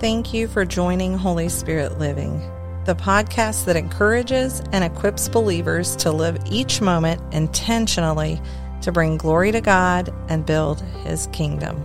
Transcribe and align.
Thank 0.00 0.32
you 0.32 0.46
for 0.46 0.64
joining 0.64 1.18
Holy 1.18 1.48
Spirit 1.48 1.98
Living, 1.98 2.38
the 2.84 2.94
podcast 2.94 3.64
that 3.64 3.74
encourages 3.74 4.62
and 4.70 4.84
equips 4.84 5.28
believers 5.28 5.96
to 5.96 6.12
live 6.12 6.38
each 6.48 6.80
moment 6.80 7.20
intentionally 7.34 8.40
to 8.82 8.92
bring 8.92 9.16
glory 9.16 9.50
to 9.50 9.60
God 9.60 10.14
and 10.28 10.46
build 10.46 10.80
His 11.02 11.26
kingdom. 11.32 11.82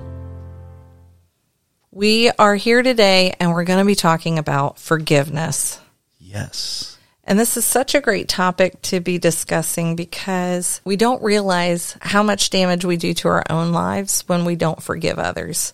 We 1.89 2.29
are 2.37 2.55
here 2.55 2.83
today 2.83 3.33
and 3.39 3.51
we're 3.51 3.63
going 3.63 3.79
to 3.79 3.85
be 3.85 3.95
talking 3.95 4.37
about 4.37 4.77
forgiveness. 4.77 5.81
Yes. 6.19 6.99
And 7.23 7.39
this 7.39 7.57
is 7.57 7.65
such 7.65 7.95
a 7.95 8.01
great 8.01 8.29
topic 8.29 8.79
to 8.83 8.99
be 8.99 9.17
discussing 9.17 9.95
because 9.95 10.81
we 10.85 10.97
don't 10.97 11.23
realize 11.23 11.97
how 11.99 12.21
much 12.21 12.51
damage 12.51 12.85
we 12.85 12.97
do 12.97 13.15
to 13.15 13.29
our 13.29 13.43
own 13.49 13.71
lives 13.71 14.23
when 14.27 14.45
we 14.45 14.55
don't 14.55 14.83
forgive 14.83 15.17
others. 15.17 15.73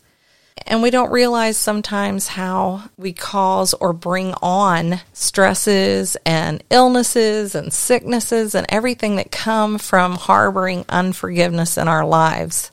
And 0.70 0.84
we 0.84 0.92
don't 0.92 1.12
realize 1.12 1.58
sometimes 1.58 2.28
how 2.28 2.84
we 2.96 3.12
cause 3.12 3.74
or 3.74 3.92
bring 3.92 4.36
on 4.40 5.02
stresses 5.14 6.16
and 6.28 6.64
illnesses 6.70 7.56
and 7.56 7.74
sicknesses 7.74 8.54
and 8.54 8.68
everything 8.70 9.16
that 9.16 9.32
come 9.32 9.80
from 9.80 10.14
harboring 10.14 10.86
unforgiveness 10.88 11.76
in 11.76 11.88
our 11.88 12.06
lives. 12.06 12.72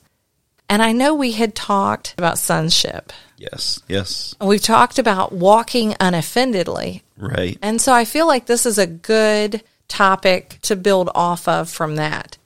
And 0.69 0.83
I 0.83 0.91
know 0.91 1.15
we 1.15 1.31
had 1.31 1.55
talked 1.55 2.13
about 2.19 2.37
sonship. 2.37 3.11
Yes. 3.37 3.81
Yes. 3.87 4.35
We've 4.39 4.61
talked 4.61 4.99
about 4.99 5.31
walking 5.31 5.95
unoffendedly. 5.99 7.01
Right. 7.17 7.57
And 7.63 7.81
so 7.81 7.93
I 7.93 8.05
feel 8.05 8.27
like 8.27 8.45
this 8.45 8.67
is 8.67 8.77
a 8.77 8.85
good 8.85 9.63
topic 9.87 10.59
to 10.63 10.75
build 10.75 11.09
off 11.15 11.47
of 11.47 11.67
from 11.67 11.95
that. 11.95 12.37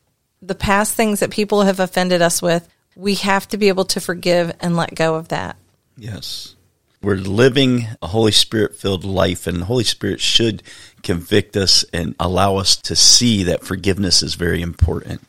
The 0.42 0.56
past 0.56 0.96
things 0.96 1.20
that 1.20 1.30
people 1.30 1.64
have 1.64 1.82
offended 1.82 2.22
us 2.22 2.42
with, 2.42 2.70
we 2.96 3.16
have 3.16 3.48
to 3.50 3.58
be 3.58 3.68
able 3.68 3.86
to 3.86 4.00
forgive 4.00 4.54
and 4.60 4.76
let 4.76 4.96
go 4.96 5.16
of 5.16 5.30
that. 5.30 5.56
Yes. 5.98 6.56
We're 7.02 7.16
living 7.16 7.88
a 8.02 8.08
Holy 8.08 8.32
Spirit 8.32 8.76
filled 8.76 9.04
life, 9.04 9.48
and 9.48 9.62
the 9.62 9.66
Holy 9.66 9.84
Spirit 9.84 10.22
should 10.22 10.62
convict 11.02 11.58
us 11.58 11.84
and 11.92 12.16
allow 12.20 12.58
us 12.58 12.76
to 12.78 12.96
see 12.96 13.44
that 13.44 13.64
forgiveness 13.64 14.22
is 14.22 14.36
very 14.36 14.62
important. 14.62 15.22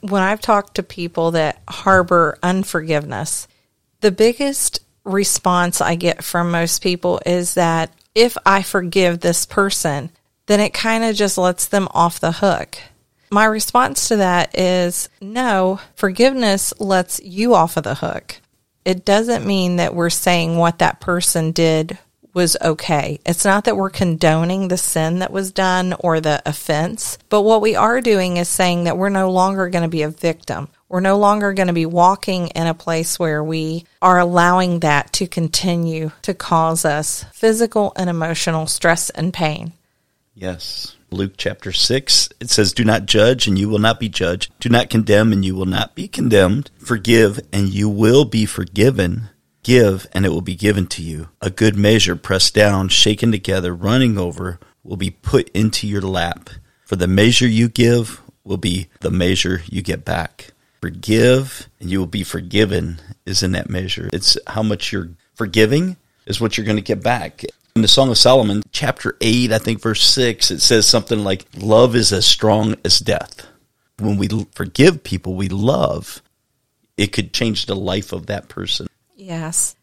When 0.00 0.22
I've 0.22 0.40
talked 0.40 0.76
to 0.76 0.82
people 0.82 1.32
that 1.32 1.60
harbor 1.68 2.38
unforgiveness, 2.42 3.46
the 4.00 4.10
biggest 4.10 4.80
response 5.04 5.82
I 5.82 5.94
get 5.94 6.24
from 6.24 6.50
most 6.50 6.82
people 6.82 7.20
is 7.26 7.54
that 7.54 7.92
if 8.14 8.38
I 8.46 8.62
forgive 8.62 9.20
this 9.20 9.44
person, 9.44 10.10
then 10.46 10.60
it 10.60 10.72
kind 10.72 11.04
of 11.04 11.14
just 11.14 11.36
lets 11.36 11.66
them 11.66 11.86
off 11.92 12.18
the 12.18 12.32
hook. 12.32 12.78
My 13.30 13.44
response 13.44 14.08
to 14.08 14.16
that 14.16 14.58
is 14.58 15.08
no, 15.20 15.80
forgiveness 15.94 16.74
lets 16.80 17.20
you 17.22 17.54
off 17.54 17.76
of 17.76 17.84
the 17.84 17.94
hook. 17.94 18.36
It 18.84 19.04
doesn't 19.04 19.46
mean 19.46 19.76
that 19.76 19.94
we're 19.94 20.10
saying 20.10 20.56
what 20.56 20.80
that 20.80 21.00
person 21.00 21.52
did 21.52 21.98
was 22.34 22.56
okay. 22.60 23.20
It's 23.24 23.44
not 23.44 23.64
that 23.64 23.76
we're 23.76 23.90
condoning 23.90 24.68
the 24.68 24.78
sin 24.78 25.20
that 25.20 25.32
was 25.32 25.52
done 25.52 25.94
or 25.98 26.20
the 26.20 26.42
offense, 26.46 27.18
but 27.28 27.42
what 27.42 27.60
we 27.60 27.76
are 27.76 28.00
doing 28.00 28.36
is 28.36 28.48
saying 28.48 28.84
that 28.84 28.96
we're 28.96 29.08
no 29.08 29.30
longer 29.30 29.68
going 29.68 29.82
to 29.82 29.88
be 29.88 30.02
a 30.02 30.08
victim. 30.08 30.68
We're 30.88 31.00
no 31.00 31.18
longer 31.18 31.52
going 31.52 31.68
to 31.68 31.72
be 31.72 31.86
walking 31.86 32.48
in 32.48 32.66
a 32.66 32.74
place 32.74 33.18
where 33.18 33.42
we 33.44 33.84
are 34.02 34.18
allowing 34.18 34.80
that 34.80 35.12
to 35.14 35.26
continue 35.26 36.10
to 36.22 36.34
cause 36.34 36.84
us 36.84 37.24
physical 37.32 37.92
and 37.96 38.10
emotional 38.10 38.66
stress 38.66 39.10
and 39.10 39.32
pain. 39.32 39.72
Yes. 40.34 40.96
Luke 41.10 41.34
chapter 41.36 41.72
6, 41.72 42.28
it 42.40 42.50
says, 42.50 42.72
Do 42.72 42.84
not 42.84 43.06
judge, 43.06 43.46
and 43.46 43.58
you 43.58 43.68
will 43.68 43.78
not 43.78 43.98
be 43.98 44.08
judged. 44.08 44.52
Do 44.60 44.68
not 44.68 44.90
condemn, 44.90 45.32
and 45.32 45.44
you 45.44 45.54
will 45.54 45.66
not 45.66 45.94
be 45.94 46.08
condemned. 46.08 46.70
Forgive, 46.78 47.40
and 47.52 47.68
you 47.68 47.88
will 47.88 48.24
be 48.24 48.46
forgiven. 48.46 49.30
Give, 49.62 50.06
and 50.12 50.24
it 50.24 50.30
will 50.30 50.40
be 50.40 50.54
given 50.54 50.86
to 50.88 51.02
you. 51.02 51.28
A 51.40 51.50
good 51.50 51.76
measure, 51.76 52.16
pressed 52.16 52.54
down, 52.54 52.88
shaken 52.88 53.32
together, 53.32 53.74
running 53.74 54.16
over, 54.16 54.58
will 54.82 54.96
be 54.96 55.10
put 55.10 55.48
into 55.50 55.86
your 55.86 56.02
lap. 56.02 56.48
For 56.84 56.96
the 56.96 57.08
measure 57.08 57.46
you 57.46 57.68
give 57.68 58.20
will 58.44 58.56
be 58.56 58.88
the 59.00 59.10
measure 59.10 59.62
you 59.66 59.82
get 59.82 60.04
back. 60.04 60.52
Forgive, 60.80 61.68
and 61.78 61.90
you 61.90 61.98
will 61.98 62.06
be 62.06 62.24
forgiven, 62.24 63.00
is 63.26 63.42
in 63.42 63.52
that 63.52 63.68
measure. 63.68 64.08
It's 64.12 64.38
how 64.46 64.62
much 64.62 64.92
you're 64.92 65.10
forgiving 65.34 65.96
is 66.26 66.40
what 66.40 66.56
you're 66.56 66.64
going 66.64 66.76
to 66.76 66.82
get 66.82 67.02
back. 67.02 67.44
In 67.80 67.82
the 67.82 67.88
Song 67.88 68.10
of 68.10 68.18
Solomon, 68.18 68.62
chapter 68.72 69.16
8, 69.22 69.52
I 69.52 69.58
think 69.58 69.80
verse 69.80 70.02
6, 70.02 70.50
it 70.50 70.60
says 70.60 70.86
something 70.86 71.24
like, 71.24 71.46
Love 71.56 71.96
is 71.96 72.12
as 72.12 72.26
strong 72.26 72.76
as 72.84 72.98
death. 72.98 73.46
When 73.98 74.18
we 74.18 74.28
forgive 74.52 75.02
people 75.02 75.34
we 75.34 75.48
love, 75.48 76.20
it 76.98 77.10
could 77.10 77.32
change 77.32 77.64
the 77.64 77.74
life 77.74 78.12
of 78.12 78.26
that 78.26 78.50
person. 78.50 78.86
Yes. 79.16 79.76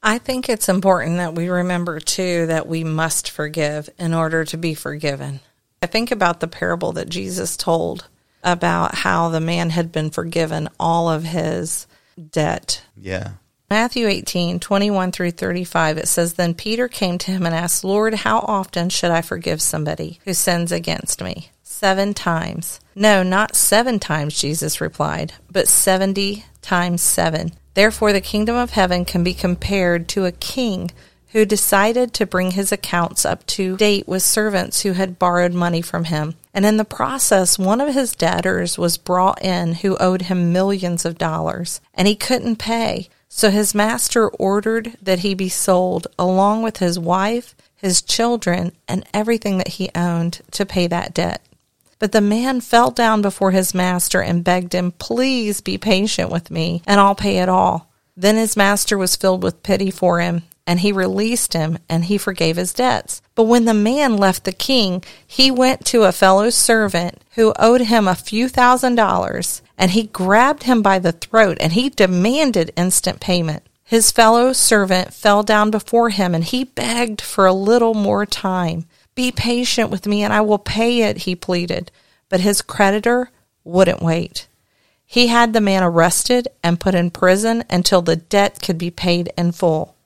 I 0.00 0.18
think 0.18 0.48
it's 0.48 0.68
important 0.68 1.16
that 1.16 1.34
we 1.34 1.48
remember 1.48 1.98
too 1.98 2.46
that 2.46 2.68
we 2.68 2.84
must 2.84 3.28
forgive 3.28 3.90
in 3.98 4.14
order 4.14 4.44
to 4.44 4.56
be 4.56 4.74
forgiven. 4.74 5.40
I 5.82 5.86
think 5.86 6.12
about 6.12 6.38
the 6.38 6.46
parable 6.46 6.92
that 6.92 7.08
Jesus 7.08 7.56
told 7.56 8.06
about 8.44 8.94
how 8.94 9.28
the 9.28 9.40
man 9.40 9.70
had 9.70 9.90
been 9.90 10.10
forgiven 10.10 10.68
all 10.78 11.10
of 11.10 11.24
his 11.24 11.88
debt. 12.30 12.84
Yeah. 12.96 13.32
Matthew 13.70 14.08
18, 14.08 14.58
21 14.58 15.12
through 15.12 15.30
35, 15.30 15.98
it 15.98 16.08
says, 16.08 16.34
Then 16.34 16.54
Peter 16.54 16.88
came 16.88 17.18
to 17.18 17.30
him 17.30 17.46
and 17.46 17.54
asked, 17.54 17.84
Lord, 17.84 18.14
how 18.14 18.40
often 18.40 18.88
should 18.88 19.12
I 19.12 19.22
forgive 19.22 19.62
somebody 19.62 20.18
who 20.24 20.34
sins 20.34 20.72
against 20.72 21.22
me? 21.22 21.50
Seven 21.62 22.12
times. 22.12 22.80
No, 22.96 23.22
not 23.22 23.54
seven 23.54 24.00
times, 24.00 24.40
Jesus 24.40 24.80
replied, 24.80 25.34
but 25.48 25.68
70 25.68 26.44
times 26.62 27.00
seven. 27.00 27.52
Therefore, 27.74 28.12
the 28.12 28.20
kingdom 28.20 28.56
of 28.56 28.70
heaven 28.70 29.04
can 29.04 29.22
be 29.22 29.34
compared 29.34 30.08
to 30.08 30.24
a 30.24 30.32
king 30.32 30.90
who 31.28 31.44
decided 31.44 32.12
to 32.12 32.26
bring 32.26 32.50
his 32.50 32.72
accounts 32.72 33.24
up 33.24 33.46
to 33.46 33.76
date 33.76 34.08
with 34.08 34.24
servants 34.24 34.82
who 34.82 34.94
had 34.94 35.16
borrowed 35.16 35.54
money 35.54 35.80
from 35.80 36.04
him. 36.04 36.34
And 36.52 36.66
in 36.66 36.76
the 36.76 36.84
process, 36.84 37.56
one 37.56 37.80
of 37.80 37.94
his 37.94 38.16
debtors 38.16 38.76
was 38.76 38.96
brought 38.96 39.40
in 39.40 39.74
who 39.74 39.96
owed 39.98 40.22
him 40.22 40.52
millions 40.52 41.04
of 41.04 41.18
dollars, 41.18 41.80
and 41.94 42.08
he 42.08 42.16
couldn't 42.16 42.56
pay. 42.56 43.08
So 43.32 43.50
his 43.50 43.74
master 43.74 44.28
ordered 44.28 44.96
that 45.00 45.20
he 45.20 45.34
be 45.34 45.48
sold 45.48 46.08
along 46.18 46.62
with 46.62 46.78
his 46.78 46.98
wife, 46.98 47.54
his 47.76 48.02
children, 48.02 48.72
and 48.88 49.06
everything 49.14 49.56
that 49.58 49.68
he 49.68 49.88
owned 49.94 50.40
to 50.50 50.66
pay 50.66 50.88
that 50.88 51.14
debt. 51.14 51.40
But 52.00 52.12
the 52.12 52.20
man 52.20 52.60
fell 52.60 52.90
down 52.90 53.22
before 53.22 53.52
his 53.52 53.72
master 53.72 54.20
and 54.20 54.42
begged 54.42 54.74
him, 54.74 54.92
Please 54.92 55.60
be 55.60 55.78
patient 55.78 56.30
with 56.30 56.50
me, 56.50 56.82
and 56.86 56.98
I'll 56.98 57.14
pay 57.14 57.38
it 57.38 57.48
all. 57.48 57.88
Then 58.16 58.36
his 58.36 58.56
master 58.56 58.98
was 58.98 59.16
filled 59.16 59.44
with 59.44 59.62
pity 59.62 59.90
for 59.90 60.20
him, 60.20 60.42
and 60.70 60.78
he 60.78 60.92
released 60.92 61.52
him, 61.52 61.78
and 61.88 62.04
he 62.04 62.16
forgave 62.16 62.56
his 62.56 62.72
debts. 62.72 63.20
But 63.34 63.48
when 63.48 63.64
the 63.64 63.74
man 63.74 64.16
left 64.16 64.44
the 64.44 64.52
king, 64.52 65.02
he 65.26 65.50
went 65.50 65.84
to 65.86 66.04
a 66.04 66.12
fellow 66.12 66.48
servant 66.48 67.20
who 67.34 67.52
owed 67.58 67.80
him 67.80 68.06
a 68.06 68.14
few 68.14 68.48
thousand 68.48 68.94
dollars, 68.94 69.62
and 69.76 69.90
he 69.90 70.04
grabbed 70.04 70.62
him 70.62 70.80
by 70.80 71.00
the 71.00 71.10
throat, 71.10 71.58
and 71.60 71.72
he 71.72 71.90
demanded 71.90 72.72
instant 72.76 73.18
payment. 73.18 73.64
His 73.82 74.12
fellow 74.12 74.52
servant 74.52 75.12
fell 75.12 75.42
down 75.42 75.72
before 75.72 76.10
him, 76.10 76.36
and 76.36 76.44
he 76.44 76.62
begged 76.62 77.20
for 77.20 77.46
a 77.46 77.52
little 77.52 77.94
more 77.94 78.24
time. 78.24 78.84
Be 79.16 79.32
patient 79.32 79.90
with 79.90 80.06
me, 80.06 80.22
and 80.22 80.32
I 80.32 80.40
will 80.40 80.58
pay 80.58 81.02
it, 81.02 81.16
he 81.16 81.34
pleaded. 81.34 81.90
But 82.28 82.42
his 82.42 82.62
creditor 82.62 83.32
wouldn't 83.64 84.02
wait. 84.02 84.46
He 85.04 85.26
had 85.26 85.52
the 85.52 85.60
man 85.60 85.82
arrested 85.82 86.46
and 86.62 86.78
put 86.78 86.94
in 86.94 87.10
prison 87.10 87.64
until 87.68 88.02
the 88.02 88.14
debt 88.14 88.62
could 88.62 88.78
be 88.78 88.92
paid 88.92 89.32
in 89.36 89.50
full. 89.50 89.96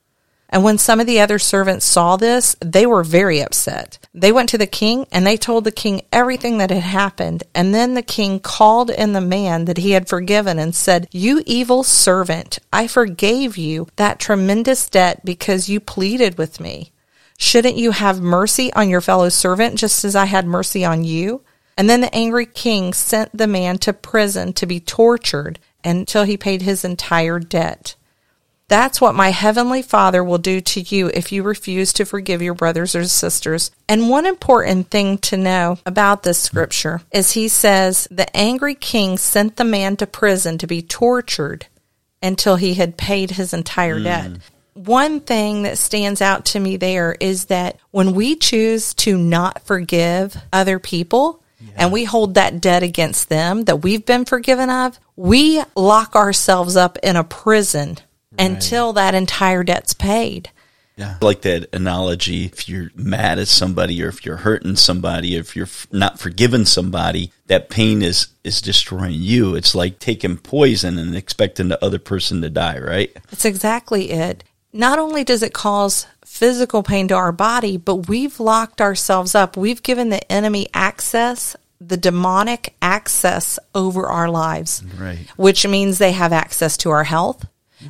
And 0.55 0.63
when 0.63 0.79
some 0.79 1.01
of 1.01 1.09
the 1.09 1.19
other 1.19 1.41
servants 1.41 1.85
saw 1.85 2.17
this, 2.17 2.55
they 2.61 2.87
were 2.87 3.03
very 3.03 3.41
upset. 3.41 3.99
They 4.15 4.31
went 4.31 4.49
to 4.51 4.59
the 4.59 4.69
king 4.69 5.05
and 5.11 5.27
they 5.27 5.37
told 5.37 5.65
the 5.65 5.73
king 5.73 6.03
everything 6.13 6.59
that 6.59 6.71
had 6.71 6.85
happened. 6.85 7.43
And 7.57 7.75
then 7.75 7.95
the 7.95 8.03
king 8.03 8.39
called 8.39 8.89
in 8.89 9.15
the 9.15 9.21
man 9.21 9.65
that 9.65 9.79
he 9.79 9.91
had 9.91 10.09
forgiven 10.09 10.61
and 10.61 10.73
said, 10.73 11.09
You 11.11 11.43
evil 11.45 11.83
servant, 11.83 12.61
I 12.73 12.87
forgave 12.87 13.57
you 13.57 13.89
that 13.97 14.21
tremendous 14.21 14.89
debt 14.89 15.25
because 15.25 15.69
you 15.69 15.81
pleaded 15.81 16.39
with 16.39 16.61
me. 16.61 16.93
Shouldn't 17.37 17.77
you 17.77 17.91
have 17.91 18.21
mercy 18.21 18.73
on 18.75 18.89
your 18.89 19.01
fellow 19.01 19.31
servant 19.31 19.77
just 19.77 20.05
as 20.05 20.15
I 20.15 20.27
had 20.27 20.47
mercy 20.47 20.85
on 20.85 21.03
you? 21.03 21.43
And 21.77 21.91
then 21.91 22.01
the 22.01 22.15
angry 22.15 22.47
king 22.47 22.93
sent 22.93 23.37
the 23.37 23.49
man 23.49 23.79
to 23.79 23.93
prison 23.93 24.53
to 24.53 24.67
be 24.67 24.79
tortured 24.79 25.59
until 25.83 26.23
he 26.23 26.37
paid 26.37 26.63
his 26.63 26.85
entire 26.85 27.41
debt. 27.41 27.97
That's 28.69 29.01
what 29.01 29.15
my 29.15 29.31
heavenly 29.31 29.83
Father 29.83 30.25
will 30.25 30.39
do 30.39 30.61
to 30.61 30.81
you 30.81 31.09
if 31.09 31.33
you 31.33 31.43
refuse 31.43 31.93
to 31.95 32.07
forgive 32.07 32.41
your 32.41 32.55
brothers 32.55 32.95
or 32.95 33.05
sisters. 33.05 33.71
And 33.89 34.09
one 34.09 34.25
important 34.25 34.91
thing 34.91 35.19
to 35.19 35.37
know 35.37 35.79
about 35.85 36.23
this 36.23 36.39
scripture 36.39 37.03
is 37.13 37.33
he 37.33 37.49
says 37.49 38.09
the 38.11 38.35
angry 38.35 38.75
king 38.75 39.19
sent 39.19 39.57
the 39.57 39.65
man 39.65 39.97
to 39.97 40.07
prison 40.07 40.57
to 40.59 40.67
be 40.67 40.81
tortured 40.81 41.67
until 42.23 42.57
he 42.57 42.75
had 42.75 42.97
paid 42.97 43.33
his 43.33 43.53
entire 43.53 44.01
mm. 44.01 44.05
debt. 44.05 44.31
One 44.73 45.21
thing 45.21 45.65
that 45.65 45.79
stands 45.79 46.23
out 46.23 46.47
to 46.47 46.61
me 46.61 46.79
there 46.79 47.15
is 47.21 47.45
that 47.47 47.79
when 47.91 48.15
we 48.15 48.35
choose 48.35 48.95
to 48.95 49.17
not 49.17 49.63
forgive 49.63 50.37
other 50.53 50.79
people, 50.79 51.43
yeah. 51.61 51.73
and 51.77 51.93
we 51.93 52.05
hold 52.05 52.35
that 52.35 52.61
debt 52.61 52.83
against 52.83 53.29
them 53.29 53.65
that 53.65 53.83
we've 53.83 54.05
been 54.05 54.25
forgiven 54.25 54.71
of, 54.71 54.99
we 55.17 55.63
lock 55.77 56.17
ourselves 56.17 56.77
up 56.77 56.99
in 57.03 57.15
a 57.15 57.23
prison 57.23 57.99
right. 58.39 58.51
until 58.51 58.93
that 58.95 59.15
entire 59.15 59.65
debt's 59.65 59.95
paid. 59.95 60.51
Yeah. 60.97 61.17
Like 61.21 61.43
that 61.43 61.75
analogy 61.75 62.45
if 62.45 62.69
you're 62.69 62.91
mad 62.95 63.41
at 63.41 63.49
somebody 63.49 64.03
or 64.03 64.09
if 64.09 64.25
you're 64.25 64.37
hurting 64.37 64.77
somebody, 64.77 65.35
if 65.35 65.57
you're 65.57 65.69
not 65.91 66.21
forgiving 66.21 66.67
somebody, 66.67 67.33
that 67.47 67.69
pain 67.69 68.01
is 68.03 68.29
is 68.45 68.61
destroying 68.61 69.15
you. 69.15 69.57
It's 69.57 69.75
like 69.75 69.99
taking 69.99 70.37
poison 70.37 70.99
and 70.99 71.17
expecting 71.17 71.69
the 71.69 71.85
other 71.85 71.99
person 71.99 72.43
to 72.43 72.51
die, 72.51 72.79
right? 72.79 73.13
That's 73.31 73.45
exactly 73.45 74.13
it. 74.13 74.45
Not 74.73 74.99
only 74.99 75.25
does 75.25 75.43
it 75.43 75.53
cause 75.53 76.07
physical 76.25 76.83
pain 76.83 77.09
to 77.09 77.15
our 77.15 77.33
body, 77.33 77.77
but 77.77 78.09
we've 78.09 78.41
locked 78.41 78.81
ourselves 78.81 79.35
up. 79.35 79.57
We've 79.57 79.83
given 79.83 80.09
the 80.09 80.33
enemy 80.33 80.69
access, 80.75 81.57
the 81.81 81.97
demonic 81.97 82.75
access 82.83 83.59
over 83.75 84.07
our 84.07 84.29
lives. 84.29 84.83
Right. 84.99 85.29
Which 85.37 85.67
means 85.67 85.99
they 85.99 86.13
have 86.13 86.33
access 86.33 86.77
to 86.79 86.91
our 86.91 87.05
health, 87.05 87.47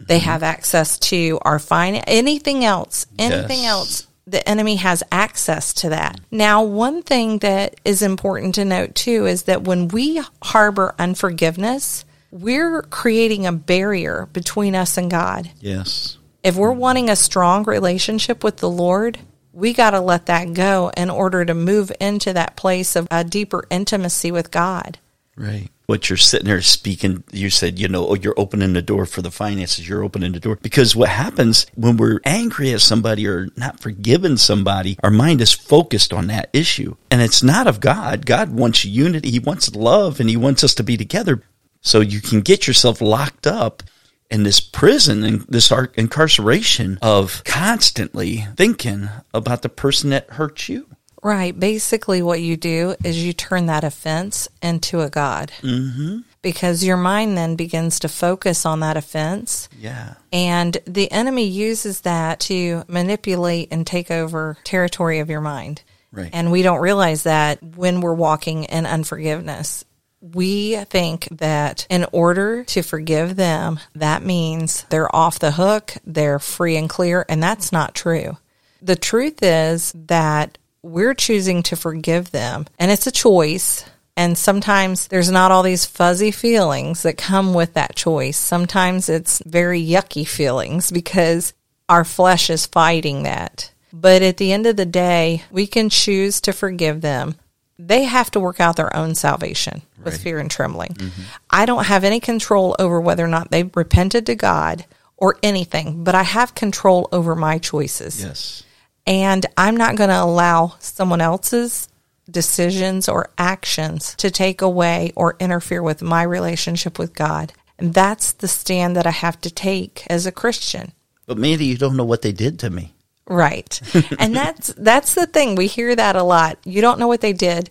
they 0.06 0.18
have 0.20 0.42
access 0.42 0.98
to 0.98 1.38
our 1.42 1.58
fine 1.58 1.96
anything 1.96 2.64
else, 2.64 3.06
anything 3.18 3.62
Yes. 3.62 3.70
else. 3.70 4.06
The 4.26 4.46
enemy 4.48 4.76
has 4.76 5.02
access 5.12 5.72
to 5.74 5.90
that. 5.90 6.18
Now, 6.30 6.62
one 6.62 7.02
thing 7.02 7.38
that 7.40 7.74
is 7.84 8.00
important 8.00 8.54
to 8.54 8.64
note 8.64 8.94
too 8.94 9.26
is 9.26 9.42
that 9.42 9.64
when 9.64 9.88
we 9.88 10.22
harbor 10.42 10.94
unforgiveness, 10.98 12.04
we're 12.30 12.82
creating 12.82 13.46
a 13.46 13.52
barrier 13.52 14.28
between 14.32 14.74
us 14.74 14.96
and 14.96 15.10
God. 15.10 15.50
Yes. 15.60 16.16
If 16.42 16.56
we're 16.56 16.72
wanting 16.72 17.08
a 17.10 17.16
strong 17.16 17.64
relationship 17.64 18.42
with 18.42 18.56
the 18.58 18.68
Lord, 18.70 19.18
we 19.52 19.72
got 19.72 19.90
to 19.90 20.00
let 20.00 20.26
that 20.26 20.52
go 20.54 20.90
in 20.96 21.10
order 21.10 21.44
to 21.44 21.54
move 21.54 21.92
into 22.00 22.32
that 22.32 22.56
place 22.56 22.96
of 22.96 23.06
a 23.10 23.24
deeper 23.24 23.64
intimacy 23.70 24.32
with 24.32 24.50
God. 24.50 24.98
Right. 25.36 25.68
What 25.86 26.08
you're 26.08 26.16
sitting 26.16 26.46
there 26.46 26.62
speaking, 26.62 27.24
you 27.30 27.50
said, 27.50 27.78
you 27.78 27.88
know, 27.88 28.08
oh, 28.08 28.14
you're 28.14 28.38
opening 28.38 28.72
the 28.72 28.80
door 28.80 29.04
for 29.04 29.20
the 29.20 29.30
finances. 29.30 29.86
You're 29.86 30.02
opening 30.02 30.32
the 30.32 30.40
door. 30.40 30.58
Because 30.62 30.96
what 30.96 31.10
happens 31.10 31.66
when 31.74 31.98
we're 31.98 32.20
angry 32.24 32.72
at 32.72 32.80
somebody 32.80 33.26
or 33.26 33.48
not 33.56 33.80
forgiving 33.80 34.38
somebody, 34.38 34.96
our 35.02 35.10
mind 35.10 35.42
is 35.42 35.52
focused 35.52 36.12
on 36.12 36.28
that 36.28 36.48
issue. 36.54 36.96
And 37.10 37.20
it's 37.20 37.42
not 37.42 37.66
of 37.66 37.80
God. 37.80 38.24
God 38.24 38.50
wants 38.50 38.84
unity. 38.84 39.30
He 39.30 39.38
wants 39.38 39.74
love 39.74 40.20
and 40.20 40.30
he 40.30 40.38
wants 40.38 40.64
us 40.64 40.74
to 40.76 40.82
be 40.82 40.96
together. 40.96 41.42
So 41.82 42.00
you 42.00 42.22
can 42.22 42.40
get 42.40 42.66
yourself 42.66 43.02
locked 43.02 43.46
up 43.46 43.82
in 44.30 44.42
this 44.42 44.60
prison 44.60 45.22
and 45.22 45.42
this 45.42 45.70
incarceration 45.96 46.98
of 47.02 47.44
constantly 47.44 48.46
thinking 48.56 49.10
about 49.34 49.62
the 49.62 49.68
person 49.68 50.10
that 50.10 50.30
hurt 50.30 50.68
you. 50.68 50.88
Right. 51.24 51.58
Basically, 51.58 52.20
what 52.20 52.42
you 52.42 52.58
do 52.58 52.96
is 53.02 53.24
you 53.24 53.32
turn 53.32 53.64
that 53.66 53.82
offense 53.82 54.46
into 54.62 55.00
a 55.00 55.08
God. 55.08 55.52
Mm-hmm. 55.62 56.18
Because 56.42 56.84
your 56.84 56.98
mind 56.98 57.38
then 57.38 57.56
begins 57.56 57.98
to 58.00 58.08
focus 58.08 58.66
on 58.66 58.80
that 58.80 58.98
offense. 58.98 59.70
Yeah. 59.78 60.16
And 60.30 60.76
the 60.86 61.10
enemy 61.10 61.46
uses 61.46 62.02
that 62.02 62.40
to 62.40 62.84
manipulate 62.88 63.68
and 63.72 63.86
take 63.86 64.10
over 64.10 64.58
territory 64.64 65.20
of 65.20 65.30
your 65.30 65.40
mind. 65.40 65.82
Right. 66.12 66.28
And 66.30 66.52
we 66.52 66.60
don't 66.60 66.82
realize 66.82 67.22
that 67.22 67.62
when 67.62 68.02
we're 68.02 68.12
walking 68.12 68.64
in 68.64 68.84
unforgiveness. 68.84 69.86
We 70.20 70.76
think 70.84 71.28
that 71.32 71.86
in 71.88 72.04
order 72.12 72.64
to 72.64 72.82
forgive 72.82 73.36
them, 73.36 73.80
that 73.94 74.22
means 74.22 74.84
they're 74.90 75.14
off 75.14 75.38
the 75.38 75.52
hook, 75.52 75.94
they're 76.04 76.38
free 76.38 76.76
and 76.76 76.88
clear, 76.88 77.24
and 77.28 77.42
that's 77.42 77.72
not 77.72 77.94
true. 77.94 78.36
The 78.80 78.96
truth 78.96 79.42
is 79.42 79.92
that 79.94 80.58
we're 80.84 81.14
choosing 81.14 81.62
to 81.64 81.76
forgive 81.76 82.30
them, 82.30 82.66
and 82.78 82.90
it's 82.90 83.06
a 83.06 83.12
choice. 83.12 83.84
And 84.16 84.38
sometimes 84.38 85.08
there's 85.08 85.30
not 85.30 85.50
all 85.50 85.64
these 85.64 85.86
fuzzy 85.86 86.30
feelings 86.30 87.02
that 87.02 87.18
come 87.18 87.52
with 87.52 87.74
that 87.74 87.96
choice. 87.96 88.36
Sometimes 88.36 89.08
it's 89.08 89.42
very 89.44 89.84
yucky 89.84 90.26
feelings 90.26 90.92
because 90.92 91.52
our 91.88 92.04
flesh 92.04 92.48
is 92.48 92.66
fighting 92.66 93.24
that. 93.24 93.72
But 93.92 94.22
at 94.22 94.36
the 94.36 94.52
end 94.52 94.66
of 94.66 94.76
the 94.76 94.86
day, 94.86 95.42
we 95.50 95.66
can 95.66 95.88
choose 95.88 96.40
to 96.42 96.52
forgive 96.52 97.00
them. 97.00 97.34
They 97.76 98.04
have 98.04 98.30
to 98.32 98.40
work 98.40 98.60
out 98.60 98.76
their 98.76 98.94
own 98.96 99.16
salvation 99.16 99.82
with 100.04 100.22
fear 100.22 100.38
and 100.38 100.50
trembling. 100.50 100.94
Mm-hmm. 100.94 101.22
I 101.50 101.66
don't 101.66 101.86
have 101.86 102.04
any 102.04 102.20
control 102.20 102.76
over 102.78 103.00
whether 103.00 103.24
or 103.24 103.28
not 103.28 103.50
they've 103.50 103.74
repented 103.74 104.26
to 104.26 104.36
God 104.36 104.84
or 105.16 105.38
anything, 105.42 106.04
but 106.04 106.14
I 106.14 106.22
have 106.22 106.54
control 106.54 107.08
over 107.10 107.34
my 107.34 107.58
choices. 107.58 108.22
Yes. 108.22 108.62
And 109.06 109.44
I'm 109.56 109.76
not 109.76 109.96
going 109.96 110.10
to 110.10 110.22
allow 110.22 110.76
someone 110.78 111.20
else's 111.20 111.88
decisions 112.30 113.08
or 113.08 113.30
actions 113.36 114.14
to 114.16 114.30
take 114.30 114.62
away 114.62 115.12
or 115.14 115.36
interfere 115.38 115.82
with 115.82 116.02
my 116.02 116.22
relationship 116.22 116.98
with 116.98 117.14
God. 117.14 117.52
And 117.78 117.92
that's 117.92 118.32
the 118.32 118.48
stand 118.48 118.96
that 118.96 119.06
I 119.06 119.10
have 119.10 119.40
to 119.42 119.50
take 119.50 120.06
as 120.08 120.26
a 120.26 120.32
Christian. 120.32 120.92
But 121.26 121.38
Mandy, 121.38 121.66
you 121.66 121.76
don't 121.76 121.96
know 121.96 122.04
what 122.04 122.22
they 122.22 122.32
did 122.32 122.58
to 122.60 122.70
me. 122.70 122.94
Right. 123.26 123.80
and 124.18 124.34
that's 124.36 124.68
that's 124.74 125.14
the 125.14 125.26
thing. 125.26 125.54
We 125.54 125.66
hear 125.66 125.94
that 125.96 126.16
a 126.16 126.22
lot. 126.22 126.58
You 126.64 126.80
don't 126.80 126.98
know 126.98 127.08
what 127.08 127.20
they 127.20 127.32
did. 127.32 127.70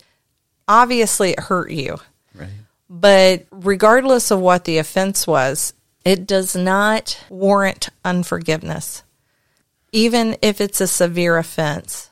Obviously 0.66 1.30
it 1.30 1.40
hurt 1.40 1.70
you. 1.70 1.98
Right. 2.34 2.48
But 2.90 3.46
regardless 3.50 4.30
of 4.30 4.40
what 4.40 4.64
the 4.64 4.78
offense 4.78 5.26
was, 5.26 5.72
it 6.04 6.26
does 6.26 6.54
not 6.54 7.20
warrant 7.30 7.88
unforgiveness. 8.04 9.03
Even 9.94 10.36
if 10.42 10.60
it's 10.60 10.80
a 10.80 10.88
severe 10.88 11.38
offense, 11.38 12.10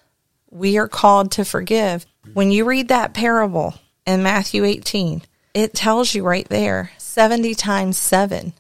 we 0.49 0.79
are 0.79 0.87
called 0.87 1.33
to 1.33 1.45
forgive. 1.45 2.07
When 2.33 2.53
you 2.53 2.65
read 2.65 2.87
that 2.89 3.13
parable 3.13 3.75
in 4.07 4.23
Matthew 4.23 4.65
18, 4.65 5.23
it 5.53 5.75
tells 5.75 6.15
you 6.15 6.23
right 6.23 6.49
there 6.49 6.93
70 6.97 7.57
times 7.57 7.99
7. 7.99 8.53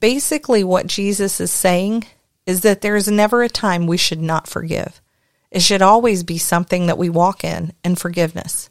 Basically, 0.00 0.64
what 0.64 0.88
Jesus 0.88 1.40
is 1.40 1.52
saying 1.52 2.06
is 2.46 2.62
that 2.62 2.80
there 2.80 2.96
is 2.96 3.06
never 3.06 3.44
a 3.44 3.48
time 3.48 3.86
we 3.86 3.96
should 3.96 4.20
not 4.20 4.48
forgive. 4.48 5.00
It 5.52 5.62
should 5.62 5.80
always 5.80 6.24
be 6.24 6.38
something 6.38 6.88
that 6.88 6.98
we 6.98 7.08
walk 7.08 7.44
in 7.44 7.74
in 7.84 7.94
forgiveness. 7.94 8.70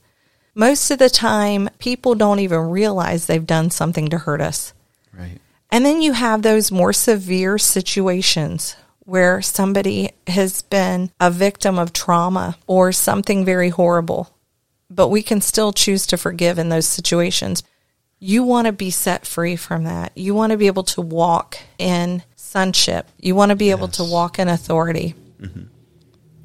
Most 0.54 0.92
of 0.92 1.00
the 1.00 1.10
time, 1.10 1.70
people 1.80 2.14
don't 2.14 2.40
even 2.40 2.70
realize 2.72 3.26
they've 3.26 3.48
done 3.48 3.72
something 3.72 4.10
to 4.10 4.18
hurt 4.18 4.42
us. 4.42 4.74
Right. 5.18 5.40
And 5.72 5.86
then 5.86 6.02
you 6.02 6.12
have 6.12 6.42
those 6.42 6.74
more 6.74 6.92
severe 6.92 7.58
situations 7.58 8.76
where 9.06 9.42
somebody 9.42 10.12
has 10.28 10.62
been 10.64 11.12
a 11.20 11.30
victim 11.30 11.78
of 11.78 11.94
trauma 11.94 12.58
or 12.68 12.92
something 12.92 13.44
very 13.44 13.70
horrible, 13.70 14.36
but 14.90 15.10
we 15.10 15.22
can 15.22 15.42
still 15.42 15.74
choose 15.74 16.06
to 16.08 16.18
forgive 16.18 16.58
in 16.58 16.70
those 16.70 16.88
situations. 16.88 17.64
You 18.20 18.44
want 18.44 18.68
to 18.68 18.72
be 18.72 18.90
set 18.90 19.26
free 19.26 19.56
from 19.56 19.84
that. 19.84 20.18
You 20.18 20.34
want 20.34 20.52
to 20.52 20.58
be 20.58 20.68
able 20.68 20.84
to 20.84 21.02
walk 21.02 21.58
in 21.78 22.24
sonship. 22.36 23.08
You 23.20 23.36
want 23.36 23.50
to 23.50 23.56
be 23.56 23.72
able 23.72 23.90
to 23.90 24.04
walk 24.04 24.40
in 24.40 24.48
authority. 24.48 25.16
Mm-hmm. 25.42 25.64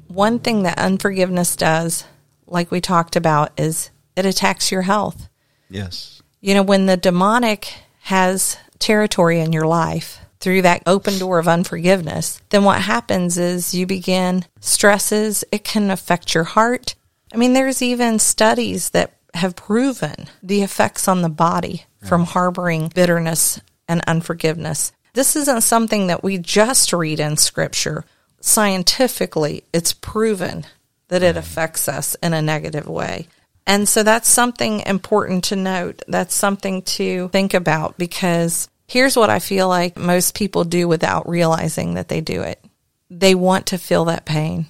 One 0.07 0.39
thing 0.39 0.63
that 0.63 0.79
unforgiveness 0.79 1.55
does, 1.55 2.03
like 2.47 2.71
we 2.71 2.81
talked 2.81 3.15
about, 3.15 3.57
is 3.57 3.91
it 4.15 4.25
attacks 4.25 4.71
your 4.71 4.81
health. 4.81 5.29
Yes. 5.69 6.21
You 6.41 6.55
know, 6.55 6.63
when 6.63 6.87
the 6.87 6.97
demonic 6.97 7.73
has 8.01 8.57
territory 8.79 9.39
in 9.39 9.53
your 9.53 9.67
life 9.67 10.18
through 10.39 10.61
that 10.61 10.83
open 10.85 11.17
door 11.17 11.39
of 11.39 11.47
unforgiveness, 11.47 12.41
then 12.49 12.63
what 12.63 12.81
happens 12.81 13.37
is 13.37 13.73
you 13.73 13.85
begin 13.85 14.45
stresses. 14.59 15.43
It 15.51 15.63
can 15.63 15.91
affect 15.91 16.33
your 16.33 16.45
heart. 16.45 16.95
I 17.33 17.37
mean, 17.37 17.53
there's 17.53 17.81
even 17.81 18.19
studies 18.19 18.91
that 18.91 19.13
have 19.35 19.55
proven 19.55 20.27
the 20.41 20.61
effects 20.61 21.07
on 21.07 21.21
the 21.21 21.29
body 21.29 21.85
from 22.03 22.23
harboring 22.23 22.91
bitterness 22.95 23.59
and 23.87 24.01
unforgiveness. 24.07 24.91
This 25.13 25.35
isn't 25.35 25.61
something 25.61 26.07
that 26.07 26.23
we 26.23 26.37
just 26.37 26.93
read 26.93 27.19
in 27.19 27.37
scripture. 27.37 28.05
Scientifically, 28.39 29.63
it's 29.73 29.93
proven 29.93 30.65
that 31.09 31.23
it 31.23 31.35
affects 31.35 31.89
us 31.89 32.15
in 32.23 32.33
a 32.33 32.41
negative 32.41 32.87
way. 32.87 33.27
And 33.67 33.87
so 33.87 34.01
that's 34.01 34.29
something 34.29 34.81
important 34.81 35.43
to 35.45 35.55
note. 35.55 36.01
That's 36.07 36.33
something 36.33 36.81
to 36.83 37.27
think 37.29 37.53
about 37.53 37.97
because 37.97 38.69
here's 38.89 39.15
what 39.15 39.29
I 39.29 39.39
feel 39.39 39.67
like 39.67 39.95
most 39.97 40.35
people 40.35 40.63
do 40.63 40.87
without 40.87 41.29
realizing 41.29 41.93
that 41.93 42.07
they 42.07 42.21
do 42.21 42.41
it. 42.41 42.63
They 43.09 43.35
want 43.35 43.67
to 43.67 43.77
feel 43.77 44.05
that 44.05 44.25
pain 44.25 44.65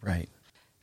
Right. 0.00 0.28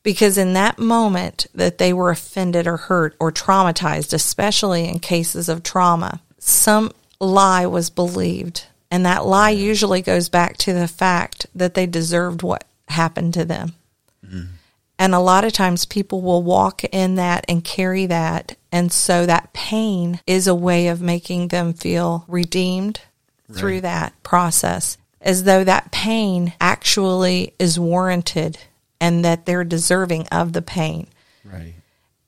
because 0.03 0.38
in 0.38 0.53
that 0.53 0.77
moment 0.77 1.48
that 1.55 1.77
they 1.77 1.93
were 1.93 2.10
offended 2.10 2.67
or 2.67 2.77
hurt 2.77 3.15
or 3.19 3.31
traumatized, 3.31 4.13
especially 4.13 4.88
in 4.88 5.00
cases 5.00 5.48
of 5.50 5.63
trauma, 5.63 6.21
some 6.38 6.91
lie 7.19 7.65
was 7.65 7.89
believed. 7.89 8.65
And 8.89 9.05
that 9.05 9.25
lie 9.25 9.51
usually 9.51 10.01
goes 10.01 10.27
back 10.27 10.57
to 10.57 10.74
the 10.74 10.88
fact 10.88 11.45
that 11.55 11.75
they 11.75 11.88
deserved 11.88 12.43
what 12.43 12.65
happened 12.89 13.33
to 13.36 13.45
them. 13.45 13.74
Mm-hmm. 14.25 14.48
And 15.00 15.15
a 15.15 15.19
lot 15.19 15.45
of 15.45 15.53
times 15.53 15.86
people 15.86 16.21
will 16.21 16.43
walk 16.43 16.83
in 16.83 17.15
that 17.15 17.45
and 17.48 17.63
carry 17.63 18.05
that. 18.07 18.57
And 18.71 18.91
so 18.91 19.25
that 19.25 19.53
pain 19.53 20.21
is 20.25 20.47
a 20.47 20.55
way 20.55 20.87
of 20.87 21.01
making 21.01 21.49
them 21.49 21.73
feel 21.73 22.25
redeemed 22.27 23.01
through 23.53 23.81
that 23.81 24.13
process, 24.23 24.97
as 25.19 25.43
though 25.43 25.63
that 25.65 25.91
pain 25.91 26.53
actually 26.61 27.53
is 27.59 27.77
warranted 27.77 28.57
and 29.01 29.25
that 29.25 29.45
they're 29.45 29.65
deserving 29.65 30.27
of 30.29 30.53
the 30.53 30.61
pain. 30.61 31.07
Right. 31.43 31.73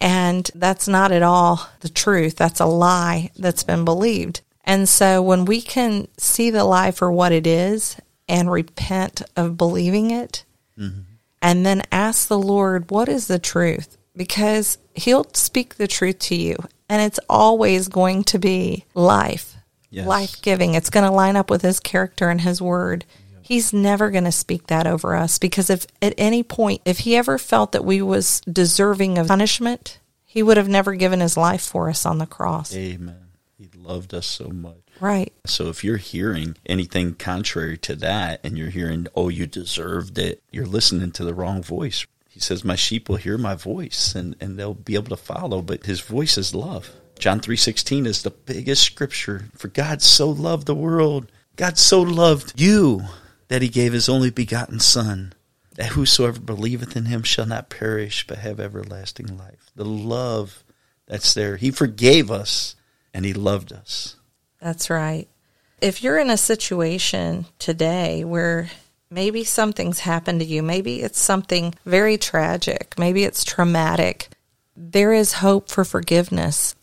And 0.01 0.51
that's 0.53 0.87
not 0.87 1.13
at 1.13 1.23
all 1.23 1.69
the 1.79 1.87
truth. 1.87 2.35
That's 2.35 2.59
a 2.59 2.65
lie 2.65 3.31
that's 3.37 3.63
been 3.63 3.85
believed. 3.85 4.41
And 4.65 4.89
so 4.89 5.21
when 5.21 5.45
we 5.45 5.61
can 5.61 6.09
see 6.17 6.49
the 6.49 6.65
lie 6.65 6.91
for 6.91 7.09
what 7.09 7.31
it 7.31 7.47
is 7.47 7.95
and 8.27 8.51
repent 8.51 9.21
of 9.37 9.55
believing 9.55 10.11
it, 10.11 10.43
mm-hmm. 10.77 11.01
and 11.41 11.65
then 11.65 11.83
ask 11.91 12.27
the 12.27 12.37
Lord, 12.39 12.91
what 12.91 13.07
is 13.07 13.27
the 13.27 13.39
truth? 13.39 13.97
Because 14.15 14.77
He'll 14.95 15.25
speak 15.33 15.75
the 15.75 15.87
truth 15.87 16.19
to 16.19 16.35
you, 16.35 16.55
and 16.89 17.01
it's 17.01 17.19
always 17.29 17.87
going 17.87 18.23
to 18.25 18.39
be 18.39 18.85
life, 18.93 19.55
Yes. 19.89 20.07
life 20.07 20.41
giving. 20.41 20.75
It's 20.75 20.89
going 20.89 21.05
to 21.05 21.11
line 21.11 21.35
up 21.35 21.49
with 21.49 21.61
His 21.61 21.79
character 21.79 22.29
and 22.29 22.41
His 22.41 22.61
word. 22.61 23.05
He's 23.41 23.73
never 23.73 24.09
going 24.09 24.23
to 24.23 24.31
speak 24.31 24.67
that 24.67 24.87
over 24.87 25.15
us 25.15 25.37
because 25.37 25.69
if 25.69 25.85
at 26.01 26.13
any 26.17 26.43
point, 26.43 26.81
if 26.85 26.99
He 26.99 27.15
ever 27.15 27.37
felt 27.37 27.73
that 27.73 27.83
we 27.83 28.01
was 28.01 28.41
deserving 28.41 29.17
of 29.17 29.27
punishment, 29.27 29.99
He 30.25 30.41
would 30.41 30.57
have 30.57 30.69
never 30.69 30.95
given 30.95 31.19
His 31.19 31.35
life 31.35 31.61
for 31.61 31.89
us 31.89 32.05
on 32.05 32.19
the 32.19 32.25
cross. 32.25 32.73
Amen. 32.75 33.17
He 33.57 33.69
loved 33.77 34.13
us 34.13 34.25
so 34.25 34.49
much. 34.49 34.77
Right. 34.99 35.33
So 35.45 35.69
if 35.69 35.83
you're 35.83 35.97
hearing 35.97 36.55
anything 36.65 37.15
contrary 37.15 37.77
to 37.79 37.95
that 37.95 38.39
and 38.43 38.57
you're 38.57 38.69
hearing, 38.69 39.07
oh, 39.15 39.29
you 39.29 39.47
deserved 39.47 40.17
it, 40.17 40.41
you're 40.51 40.65
listening 40.65 41.11
to 41.13 41.23
the 41.23 41.33
wrong 41.33 41.63
voice. 41.63 42.05
He 42.33 42.39
says, 42.39 42.65
my 42.65 42.75
sheep 42.75 43.09
will 43.09 43.17
hear 43.17 43.37
my 43.37 43.53
voice 43.53 44.15
and, 44.15 44.35
and 44.41 44.57
they'll 44.57 44.73
be 44.73 44.95
able 44.95 45.15
to 45.15 45.23
follow, 45.23 45.61
but 45.61 45.85
his 45.85 46.01
voice 46.01 46.35
is 46.35 46.55
love. 46.55 46.89
John 47.19 47.39
3.16 47.39 48.07
is 48.07 48.23
the 48.23 48.31
biggest 48.31 48.81
scripture. 48.81 49.49
For 49.55 49.67
God 49.67 50.01
so 50.01 50.31
loved 50.31 50.65
the 50.65 50.73
world. 50.73 51.31
God 51.57 51.77
so 51.77 52.01
loved 52.01 52.59
you 52.59 53.03
that 53.49 53.61
he 53.61 53.69
gave 53.69 53.93
his 53.93 54.09
only 54.09 54.31
begotten 54.31 54.79
son, 54.79 55.33
that 55.75 55.91
whosoever 55.91 56.39
believeth 56.39 56.97
in 56.97 57.05
him 57.05 57.21
shall 57.21 57.45
not 57.45 57.69
perish 57.69 58.25
but 58.25 58.39
have 58.39 58.59
everlasting 58.59 59.37
life. 59.37 59.69
The 59.75 59.85
love 59.85 60.63
that's 61.05 61.35
there. 61.35 61.57
He 61.57 61.69
forgave 61.69 62.31
us 62.31 62.75
and 63.13 63.25
he 63.25 63.33
loved 63.33 63.71
us. 63.71 64.15
That's 64.59 64.89
right. 64.89 65.27
If 65.81 66.01
you're 66.01 66.17
in 66.17 66.31
a 66.31 66.37
situation 66.37 67.45
today 67.59 68.23
where 68.23 68.71
maybe 69.13 69.43
something's 69.43 69.99
happened 69.99 70.39
to 70.39 70.45
you, 70.45 70.63
maybe 70.63 71.01
it's 71.01 71.19
something 71.19 71.75
very 71.85 72.17
tragic, 72.17 72.95
maybe 72.97 73.23
it's 73.23 73.43
traumatic, 73.43 74.29
there 74.75 75.13
is 75.13 75.33
hope 75.33 75.69
for 75.69 75.85
forgiveness. 75.85 76.75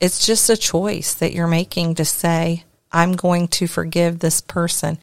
It's 0.00 0.24
just 0.24 0.48
a 0.48 0.56
choice 0.56 1.14
that 1.14 1.32
you're 1.32 1.48
making 1.48 1.96
to 1.96 2.04
say, 2.04 2.64
I'm 2.92 3.12
going 3.12 3.48
to 3.48 3.66
forgive 3.66 4.18
this 4.18 4.40
person. 4.40 4.98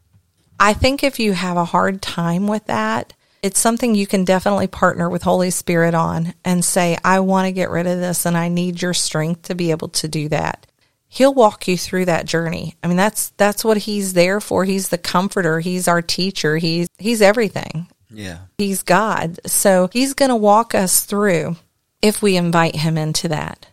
I 0.59 0.73
think 0.73 1.03
if 1.03 1.19
you 1.19 1.33
have 1.33 1.57
a 1.57 1.65
hard 1.65 2.01
time 2.01 2.47
with 2.47 2.65
that, 2.67 3.13
it's 3.41 3.59
something 3.59 3.95
you 3.95 4.07
can 4.07 4.25
definitely 4.25 4.67
partner 4.67 5.09
with 5.09 5.23
Holy 5.23 5.49
Spirit 5.51 5.93
on 5.93 6.33
and 6.43 6.63
say, 6.63 6.97
I 7.03 7.21
want 7.21 7.45
to 7.47 7.53
get 7.53 7.69
rid 7.69 7.87
of 7.87 7.99
this 7.99 8.25
and 8.25 8.37
I 8.37 8.49
need 8.49 8.81
your 8.81 8.93
strength 8.93 9.43
to 9.43 9.55
be 9.55 9.71
able 9.71 9.89
to 9.89 10.07
do 10.07 10.27
that. 10.29 10.65
He'll 11.11 11.33
walk 11.33 11.67
you 11.67 11.75
through 11.75 12.05
that 12.05 12.25
journey. 12.27 12.75
I 12.83 12.87
mean, 12.87 12.95
that's 12.97 13.29
that's 13.37 13.65
what 13.65 13.77
he's 13.77 14.13
there 14.13 14.39
for. 14.39 14.63
He's 14.63 14.89
the 14.89 14.97
comforter. 14.99 15.59
He's 15.59 15.87
our 15.87 16.01
teacher. 16.03 16.57
He's 16.57 16.87
he's 16.99 17.21
everything. 17.21 17.87
Yeah. 18.11 18.39
He's 18.57 18.83
God. 18.83 19.39
So 19.45 19.89
he's 19.91 20.13
going 20.13 20.29
to 20.29 20.35
walk 20.35 20.73
us 20.75 21.03
through 21.05 21.55
if 22.01 22.21
we 22.21 22.37
invite 22.37 22.75
him 22.75 22.97
into 22.97 23.27
that. 23.29 23.67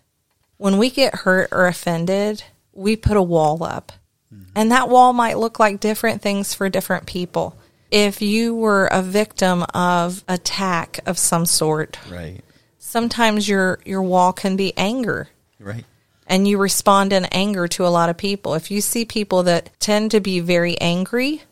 When 0.56 0.78
we 0.78 0.88
get 0.90 1.14
hurt 1.14 1.48
or 1.52 1.66
offended, 1.66 2.42
we 2.72 2.96
put 2.96 3.16
a 3.18 3.22
wall 3.22 3.62
up. 3.62 3.92
Mm-hmm. 4.34 4.52
And 4.56 4.72
that 4.72 4.88
wall 4.88 5.12
might 5.12 5.38
look 5.38 5.58
like 5.58 5.78
different 5.80 6.22
things 6.22 6.54
for 6.54 6.68
different 6.70 7.06
people. 7.06 7.56
If 7.90 8.20
you 8.22 8.54
were 8.54 8.86
a 8.86 9.02
victim 9.02 9.64
of 9.74 10.24
attack 10.26 11.00
of 11.06 11.18
some 11.18 11.46
sort, 11.46 11.98
Right. 12.10 12.40
sometimes 12.78 13.46
your 13.48 13.78
your 13.84 14.02
wall 14.02 14.32
can 14.32 14.56
be 14.56 14.72
anger 14.76 15.28
Right. 15.60 15.84
And 16.26 16.47
you 16.47 16.59
respond 16.59 17.12
in 17.12 17.25
anger 17.26 17.68
to 17.68 17.87
a 17.87 17.88
lot 17.88 18.09
of 18.09 18.16
people. 18.16 18.54
If 18.54 18.71
you 18.71 18.80
see 18.80 19.04
people 19.04 19.42
that 19.45 19.71
tend 19.78 20.11
to 20.11 20.21
be 20.21 20.40
very 20.40 20.78
angry, 20.80 21.42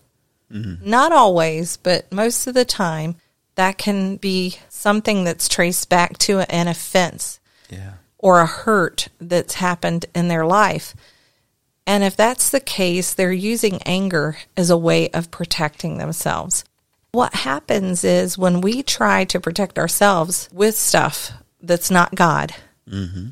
mm-hmm. 0.52 0.88
not 0.88 1.12
always, 1.12 1.76
but 1.76 2.10
most 2.12 2.46
of 2.46 2.54
the 2.54 2.64
time, 2.64 3.16
that 3.54 3.78
can 3.78 4.16
be 4.16 4.58
something 4.68 5.24
that's 5.24 5.48
traced 5.48 5.88
back 5.88 6.18
to 6.18 6.40
an 6.40 6.68
offense 6.68 7.38
Yeah. 7.70 7.94
or 8.18 8.40
a 8.40 8.46
hurt 8.46 9.08
that's 9.20 9.54
happened 9.54 10.06
in 10.14 10.28
their 10.28 10.44
life. 10.44 10.94
And 11.86 12.02
if 12.02 12.16
that's 12.16 12.50
the 12.50 12.60
case, 12.60 13.12
they're 13.14 13.32
using 13.32 13.82
anger 13.82 14.38
as 14.56 14.70
a 14.70 14.76
way 14.76 15.08
of 15.10 15.30
protecting 15.30 15.98
themselves. 15.98 16.64
What 17.12 17.34
happens 17.34 18.02
is 18.02 18.38
when 18.38 18.60
we 18.60 18.82
try 18.82 19.24
to 19.26 19.38
protect 19.38 19.78
ourselves 19.78 20.48
with 20.52 20.76
stuff 20.76 21.30
that's 21.62 21.90
not 21.90 22.14
God, 22.14 22.54
mm-hmm. 22.88 23.28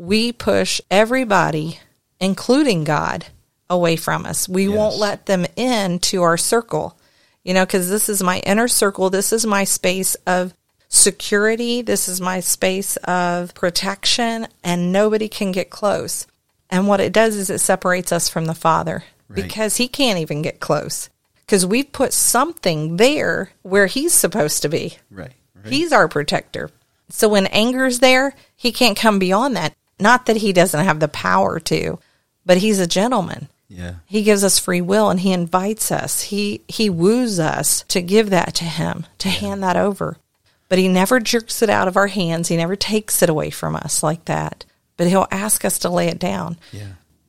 We 0.00 0.32
push 0.32 0.80
everybody, 0.90 1.78
including 2.18 2.84
God, 2.84 3.26
away 3.68 3.96
from 3.96 4.24
us. 4.24 4.48
We 4.48 4.66
won't 4.66 4.96
let 4.96 5.26
them 5.26 5.44
into 5.56 6.22
our 6.22 6.38
circle, 6.38 6.98
you 7.44 7.52
know, 7.52 7.66
because 7.66 7.90
this 7.90 8.08
is 8.08 8.22
my 8.22 8.38
inner 8.40 8.66
circle. 8.66 9.10
This 9.10 9.30
is 9.30 9.44
my 9.44 9.64
space 9.64 10.14
of 10.26 10.54
security. 10.88 11.82
This 11.82 12.08
is 12.08 12.18
my 12.18 12.40
space 12.40 12.96
of 12.98 13.54
protection, 13.54 14.48
and 14.64 14.90
nobody 14.90 15.28
can 15.28 15.52
get 15.52 15.68
close. 15.68 16.26
And 16.70 16.88
what 16.88 17.00
it 17.00 17.12
does 17.12 17.36
is 17.36 17.50
it 17.50 17.58
separates 17.58 18.10
us 18.10 18.28
from 18.28 18.46
the 18.46 18.54
Father 18.54 19.04
Right. 19.28 19.42
because 19.42 19.76
He 19.76 19.86
can't 19.86 20.18
even 20.18 20.40
get 20.40 20.60
close 20.60 21.10
because 21.40 21.66
we've 21.66 21.92
put 21.92 22.14
something 22.14 22.96
there 22.96 23.50
where 23.62 23.86
He's 23.86 24.14
supposed 24.14 24.62
to 24.62 24.68
be. 24.70 24.96
Right. 25.10 25.32
Right. 25.54 25.72
He's 25.72 25.92
our 25.92 26.08
protector. 26.08 26.70
So 27.10 27.28
when 27.28 27.46
anger's 27.46 27.98
there, 27.98 28.34
he 28.56 28.72
can't 28.72 28.96
come 28.96 29.18
beyond 29.18 29.56
that. 29.56 29.74
Not 30.00 30.26
that 30.26 30.36
he 30.36 30.52
doesn't 30.52 30.84
have 30.84 31.00
the 31.00 31.08
power 31.08 31.60
to, 31.60 31.98
but 32.46 32.58
he's 32.58 32.78
a 32.80 32.86
gentleman. 32.86 33.48
yeah. 33.68 33.94
He 34.06 34.22
gives 34.22 34.42
us 34.44 34.58
free 34.58 34.80
will 34.80 35.10
and 35.10 35.20
he 35.20 35.32
invites 35.32 35.92
us. 35.92 36.22
He 36.22 36.62
he 36.68 36.88
woos 36.90 37.38
us 37.38 37.84
to 37.88 38.00
give 38.02 38.30
that 38.30 38.54
to 38.54 38.64
him, 38.64 39.06
to 39.18 39.28
hand 39.28 39.62
that 39.62 39.76
over. 39.76 40.16
But 40.68 40.78
he 40.78 40.88
never 40.88 41.18
jerks 41.20 41.62
it 41.62 41.70
out 41.70 41.88
of 41.88 41.96
our 41.96 42.06
hands. 42.06 42.48
He 42.48 42.56
never 42.56 42.76
takes 42.76 43.22
it 43.22 43.28
away 43.30 43.50
from 43.50 43.74
us 43.76 44.02
like 44.02 44.24
that. 44.26 44.64
But 44.96 45.08
he'll 45.08 45.26
ask 45.30 45.64
us 45.64 45.80
to 45.80 45.88
lay 45.90 46.08
it 46.08 46.18
down. 46.18 46.58
Yeah. 46.72 46.86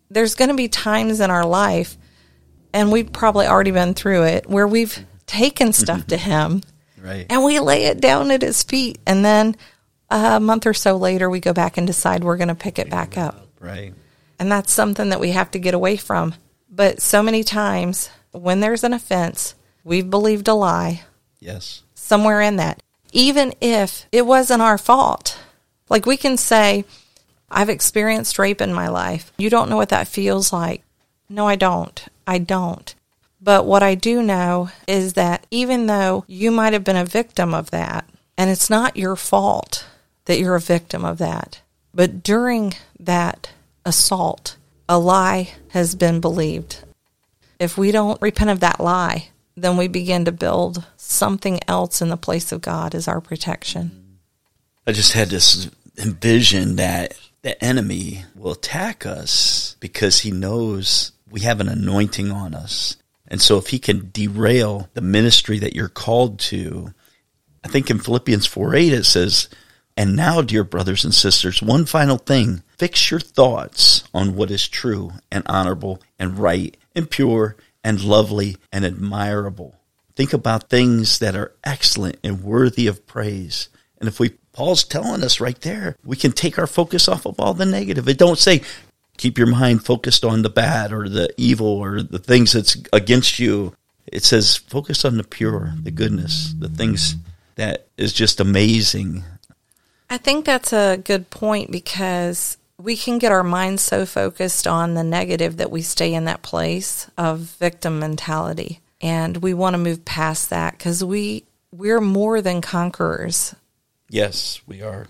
There's 0.10 0.36
going 0.36 0.50
to 0.50 0.56
be 0.56 0.68
times 0.68 1.20
in 1.22 1.32
our 1.32 1.46
life 1.46 1.98
and 2.74 2.92
we've 2.92 3.12
probably 3.12 3.48
already 3.48 3.72
been 3.72 3.94
through 3.94 4.24
it 4.24 4.48
where 4.50 4.68
we've 4.68 5.06
taken 5.26 5.74
stuff 5.74 6.00
mm-hmm. 6.02 6.10
to 6.10 6.18
him 6.18 6.62
Right. 7.02 7.26
and 7.30 7.44
we 7.44 7.60
lay 7.60 7.86
it 7.86 8.00
down 8.02 8.30
at 8.32 8.42
his 8.44 8.62
feet 8.64 9.00
and 9.08 9.24
then 9.26 9.56
a 10.12 10.40
month 10.40 10.66
or 10.68 10.74
so 10.74 10.98
later 10.98 11.30
we 11.30 11.40
go 11.40 11.54
back 11.54 11.78
and 11.78 11.88
decide 11.88 12.24
we're 12.24 12.38
going 12.38 12.50
to 12.50 12.56
pick 12.56 12.78
it 12.78 12.90
back 12.90 13.18
up 13.18 13.48
right. 13.60 13.94
and 14.38 14.52
that's 14.52 14.74
something 14.74 15.10
that 15.10 15.20
we 15.22 15.32
have 15.32 15.50
to 15.52 15.60
get 15.60 15.74
away 15.74 15.96
from. 15.96 16.36
But 16.70 17.02
so 17.02 17.24
many 17.24 17.44
times 17.44 18.10
when 18.32 18.60
there's 18.60 18.84
an 18.84 18.94
offense 18.94 19.56
we've 19.84 20.10
believed 20.10 20.48
a 20.48 20.54
lie. 20.54 21.04
Yes. 21.40 21.82
somewhere 21.96 22.42
in 22.42 22.58
that. 22.58 22.84
Even 23.14 23.54
if 23.62 24.06
it 24.12 24.26
wasn't 24.28 24.62
our 24.62 24.78
fault. 24.78 25.40
Like 25.90 26.06
we 26.06 26.18
can 26.18 26.38
say 26.38 26.86
i've 27.50 27.70
experienced 27.70 28.38
rape 28.38 28.62
in 28.62 28.74
my 28.74 28.90
life. 28.90 29.32
You 29.38 29.50
don't 29.50 29.70
know 29.70 29.78
what 29.78 29.90
that 29.90 30.08
feels 30.08 30.52
like. 30.54 30.84
No 31.30 31.48
i 31.48 31.56
don't. 31.56 32.06
I 32.28 32.38
don't. 32.38 32.94
But 33.42 33.66
what 33.66 33.82
I 33.82 33.96
do 33.96 34.22
know 34.22 34.70
is 34.88 35.14
that 35.14 35.48
even 35.50 35.88
though 35.88 36.26
you 36.28 36.52
might 36.52 36.74
have 36.74 36.84
been 36.84 36.96
a 36.96 37.06
victim 37.06 37.56
of 37.56 37.72
that, 37.72 38.08
and 38.38 38.50
it's 38.50 38.70
not 38.70 38.98
your 38.98 39.16
fault 39.16 39.86
that 40.32 40.40
you're 40.40 40.56
a 40.56 40.62
victim 40.62 41.04
of 41.04 41.18
that, 41.18 41.60
but 41.94 42.24
during 42.24 42.74
that 42.98 43.52
assault, 43.84 44.56
a 44.88 44.98
lie 44.98 45.50
has 45.72 45.94
been 45.94 46.22
believed. 46.22 46.86
If 47.60 47.78
we 47.78 47.92
don't 47.92 48.22
repent 48.22 48.50
of 48.50 48.62
that 48.62 48.80
lie, 48.80 49.28
then 49.58 49.76
we 49.76 49.90
begin 49.90 50.24
to 50.24 50.32
build 50.32 50.86
something 50.96 51.60
else 51.68 52.02
in 52.02 52.08
the 52.08 52.16
place 52.16 52.54
of 52.54 52.62
God 52.62 52.96
as 52.96 53.10
our 53.10 53.20
protection. 53.20 54.20
I 54.88 54.94
just 54.94 55.12
had 55.12 55.28
this 55.28 55.70
envision 55.98 56.78
that 56.78 57.14
the 57.42 57.62
enemy 57.62 58.24
will 58.34 58.54
attack 58.54 59.06
us 59.06 59.76
because 59.82 60.22
he 60.22 60.32
knows 60.32 61.12
we 61.30 61.42
have 61.42 61.60
an 61.60 61.68
anointing 61.68 62.32
on 62.32 62.54
us. 62.54 62.96
And 63.28 63.42
so 63.42 63.58
if 63.58 63.68
he 63.68 63.80
can 63.80 64.12
derail 64.14 64.88
the 64.94 65.02
ministry 65.02 65.60
that 65.60 65.76
you're 65.76 65.90
called 65.90 66.40
to, 66.40 66.94
I 67.66 67.68
think 67.68 67.90
in 67.90 68.00
Philippians 68.00 68.46
4 68.46 68.76
8 68.76 68.94
it 68.94 69.04
says, 69.04 69.50
And 70.02 70.16
now, 70.16 70.42
dear 70.42 70.64
brothers 70.64 71.06
and 71.06 71.14
sisters, 71.14 71.62
one 71.62 71.86
final 71.86 72.18
thing 72.18 72.64
fix 72.76 73.12
your 73.12 73.20
thoughts 73.20 74.04
on 74.16 74.34
what 74.34 74.50
is 74.50 74.68
true 74.68 75.12
and 75.32 75.44
honorable 75.46 76.02
and 76.18 76.40
right 76.40 76.76
and 76.96 77.08
pure 77.08 77.56
and 77.84 78.04
lovely 78.04 78.58
and 78.72 78.84
admirable. 78.84 79.76
Think 80.16 80.34
about 80.34 80.72
things 80.72 81.20
that 81.20 81.36
are 81.36 81.54
excellent 81.64 82.18
and 82.24 82.42
worthy 82.42 82.88
of 82.88 83.06
praise. 83.06 83.70
And 84.00 84.08
if 84.08 84.20
we 84.20 84.30
Paul's 84.54 84.84
telling 84.84 85.24
us 85.24 85.40
right 85.40 85.62
there, 85.62 85.96
we 86.04 86.16
can 86.16 86.32
take 86.32 86.58
our 86.58 86.66
focus 86.66 87.08
off 87.08 87.28
of 87.28 87.40
all 87.40 87.54
the 87.54 87.68
negative. 87.68 88.10
It 88.10 88.18
don't 88.18 88.40
say 88.40 88.64
keep 89.18 89.38
your 89.38 89.46
mind 89.46 89.86
focused 89.86 90.26
on 90.26 90.42
the 90.42 90.50
bad 90.50 90.92
or 90.92 91.10
the 91.10 91.32
evil 91.38 91.68
or 91.68 92.02
the 92.02 92.18
things 92.18 92.54
that's 92.54 92.76
against 92.92 93.38
you. 93.38 93.76
It 94.08 94.24
says 94.24 94.58
focus 94.58 95.06
on 95.06 95.18
the 95.18 95.24
pure, 95.24 95.76
the 95.80 95.92
goodness, 95.92 96.56
the 96.58 96.70
things 96.70 97.18
that 97.54 97.86
is 97.98 98.14
just 98.14 98.40
amazing. 98.40 99.24
I 100.12 100.18
think 100.18 100.44
that's 100.44 100.74
a 100.74 100.98
good 101.02 101.30
point 101.30 101.72
because 101.72 102.58
we 102.78 102.98
can 102.98 103.18
get 103.18 103.32
our 103.32 103.44
minds 103.46 103.82
so 103.82 104.06
focused 104.06 104.68
on 104.68 104.94
the 104.94 105.06
negative 105.06 105.56
that 105.56 105.72
we 105.72 105.82
stay 105.82 106.14
in 106.14 106.26
that 106.26 106.42
place 106.42 107.10
of 107.18 107.40
victim 107.40 107.98
mentality. 107.98 108.82
And 109.00 109.38
we 109.38 109.54
want 109.54 109.76
to 109.76 109.78
move 109.78 110.04
past 110.04 110.50
that 110.50 110.78
because 110.78 111.02
we 111.02 111.46
we're 111.72 112.02
more 112.02 112.42
than 112.42 112.60
conquerors. 112.60 113.56
Yes, 114.10 114.62
we 114.68 114.82
are. 114.82 115.08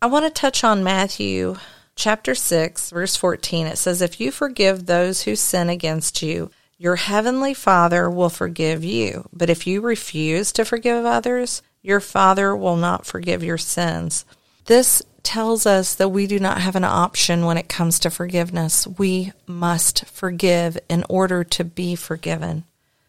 I 0.00 0.06
want 0.06 0.24
to 0.24 0.30
touch 0.30 0.62
on 0.62 0.84
Matthew 0.84 1.56
chapter 1.96 2.36
6, 2.36 2.90
verse 2.90 3.16
14. 3.16 3.66
It 3.66 3.76
says, 3.76 4.00
If 4.00 4.20
you 4.20 4.30
forgive 4.30 4.86
those 4.86 5.22
who 5.22 5.34
sin 5.34 5.68
against 5.68 6.22
you, 6.22 6.52
your 6.78 6.94
heavenly 6.94 7.54
Father 7.54 8.08
will 8.08 8.30
forgive 8.30 8.84
you. 8.84 9.28
But 9.32 9.50
if 9.50 9.66
you 9.66 9.80
refuse 9.80 10.52
to 10.52 10.64
forgive 10.64 11.04
others, 11.04 11.60
your 11.82 12.00
Father 12.00 12.56
will 12.56 12.76
not 12.76 13.04
forgive 13.04 13.42
your 13.42 13.58
sins. 13.58 14.24
This 14.66 15.02
tells 15.22 15.66
us 15.66 15.94
that 15.94 16.10
we 16.10 16.26
do 16.26 16.38
not 16.38 16.60
have 16.60 16.76
an 16.76 16.84
option 16.84 17.44
when 17.44 17.56
it 17.56 17.68
comes 17.68 17.98
to 18.00 18.10
forgiveness. 18.10 18.86
We 18.86 19.32
must 19.46 20.06
forgive 20.06 20.78
in 20.88 21.04
order 21.08 21.42
to 21.44 21.64
be 21.64 21.96
forgiven. 21.96 22.64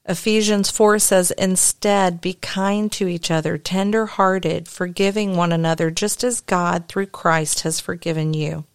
Ephesians 0.07 0.69
4 0.69 0.99
says, 0.99 1.31
Instead, 1.31 2.21
be 2.21 2.33
kind 2.33 2.91
to 2.91 3.07
each 3.07 3.31
other, 3.31 3.57
tender 3.57 4.05
hearted, 4.05 4.67
forgiving 4.67 5.35
one 5.35 5.51
another, 5.51 5.89
just 5.89 6.23
as 6.23 6.41
God, 6.41 6.87
through 6.87 7.07
Christ, 7.07 7.61
has 7.61 7.79
forgiven 7.79 8.33
you. 8.33 8.65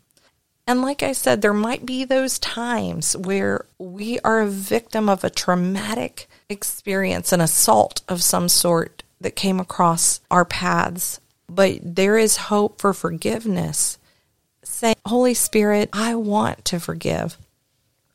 And 0.66 0.82
like 0.82 1.02
I 1.02 1.12
said, 1.12 1.40
there 1.40 1.54
might 1.54 1.87
be 1.87 2.04
those 2.04 2.38
times 2.38 3.16
where 3.16 3.66
we 3.78 4.20
are 4.20 4.40
a 4.40 4.49
victim 4.49 5.08
of 5.08 5.25
a 5.25 5.30
traumatic 5.30 6.28
experience, 6.49 7.32
an 7.32 7.40
assault 7.40 8.02
of 8.08 8.22
some 8.22 8.49
sort 8.49 9.02
that 9.20 9.37
came 9.37 9.60
across 9.60 10.20
our 10.30 10.44
paths. 10.44 11.20
But 11.50 11.80
there 11.83 12.16
is 12.16 12.37
hope 12.37 12.80
for 12.80 12.95
forgiveness. 12.95 13.99
Say, 14.62 14.95
Holy 15.04 15.35
Spirit, 15.35 15.90
I 15.92 16.14
want 16.14 16.64
to 16.66 16.78
forgive. 16.78 17.37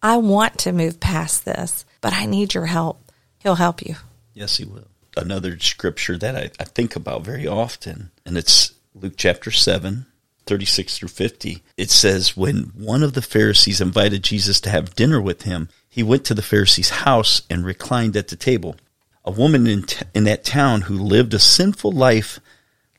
I 0.01 0.17
want 0.17 0.57
to 0.59 0.71
move 0.71 0.99
past 0.99 1.43
this, 1.43 1.85
but 1.99 2.13
I 2.13 2.25
need 2.25 2.53
your 2.53 2.67
help. 2.67 3.11
He'll 3.39 3.55
help 3.55 3.81
you. 3.81 3.95
Yes, 4.33 4.57
He 4.57 4.65
will. 4.65 4.87
Another 5.17 5.59
scripture 5.59 6.17
that 6.17 6.35
I, 6.35 6.51
I 6.59 6.63
think 6.63 6.95
about 6.95 7.23
very 7.23 7.47
often, 7.47 8.11
and 8.25 8.37
it's 8.37 8.73
Luke 8.93 9.15
chapter 9.17 9.51
7, 9.51 10.05
36 10.45 10.97
through 10.97 11.09
50. 11.09 11.63
It 11.77 11.91
says, 11.91 12.37
When 12.37 12.71
one 12.75 13.03
of 13.03 13.13
the 13.13 13.21
Pharisees 13.21 13.81
invited 13.81 14.23
Jesus 14.23 14.61
to 14.61 14.69
have 14.69 14.95
dinner 14.95 15.21
with 15.21 15.41
him, 15.41 15.69
he 15.89 16.03
went 16.03 16.25
to 16.25 16.33
the 16.33 16.41
Pharisee's 16.41 16.89
house 16.89 17.41
and 17.49 17.65
reclined 17.65 18.15
at 18.15 18.29
the 18.29 18.35
table. 18.35 18.75
A 19.23 19.31
woman 19.31 19.67
in, 19.67 19.83
t- 19.83 20.05
in 20.13 20.23
that 20.25 20.43
town 20.43 20.81
who 20.81 20.97
lived 20.97 21.33
a 21.33 21.39
sinful 21.39 21.91
life 21.91 22.39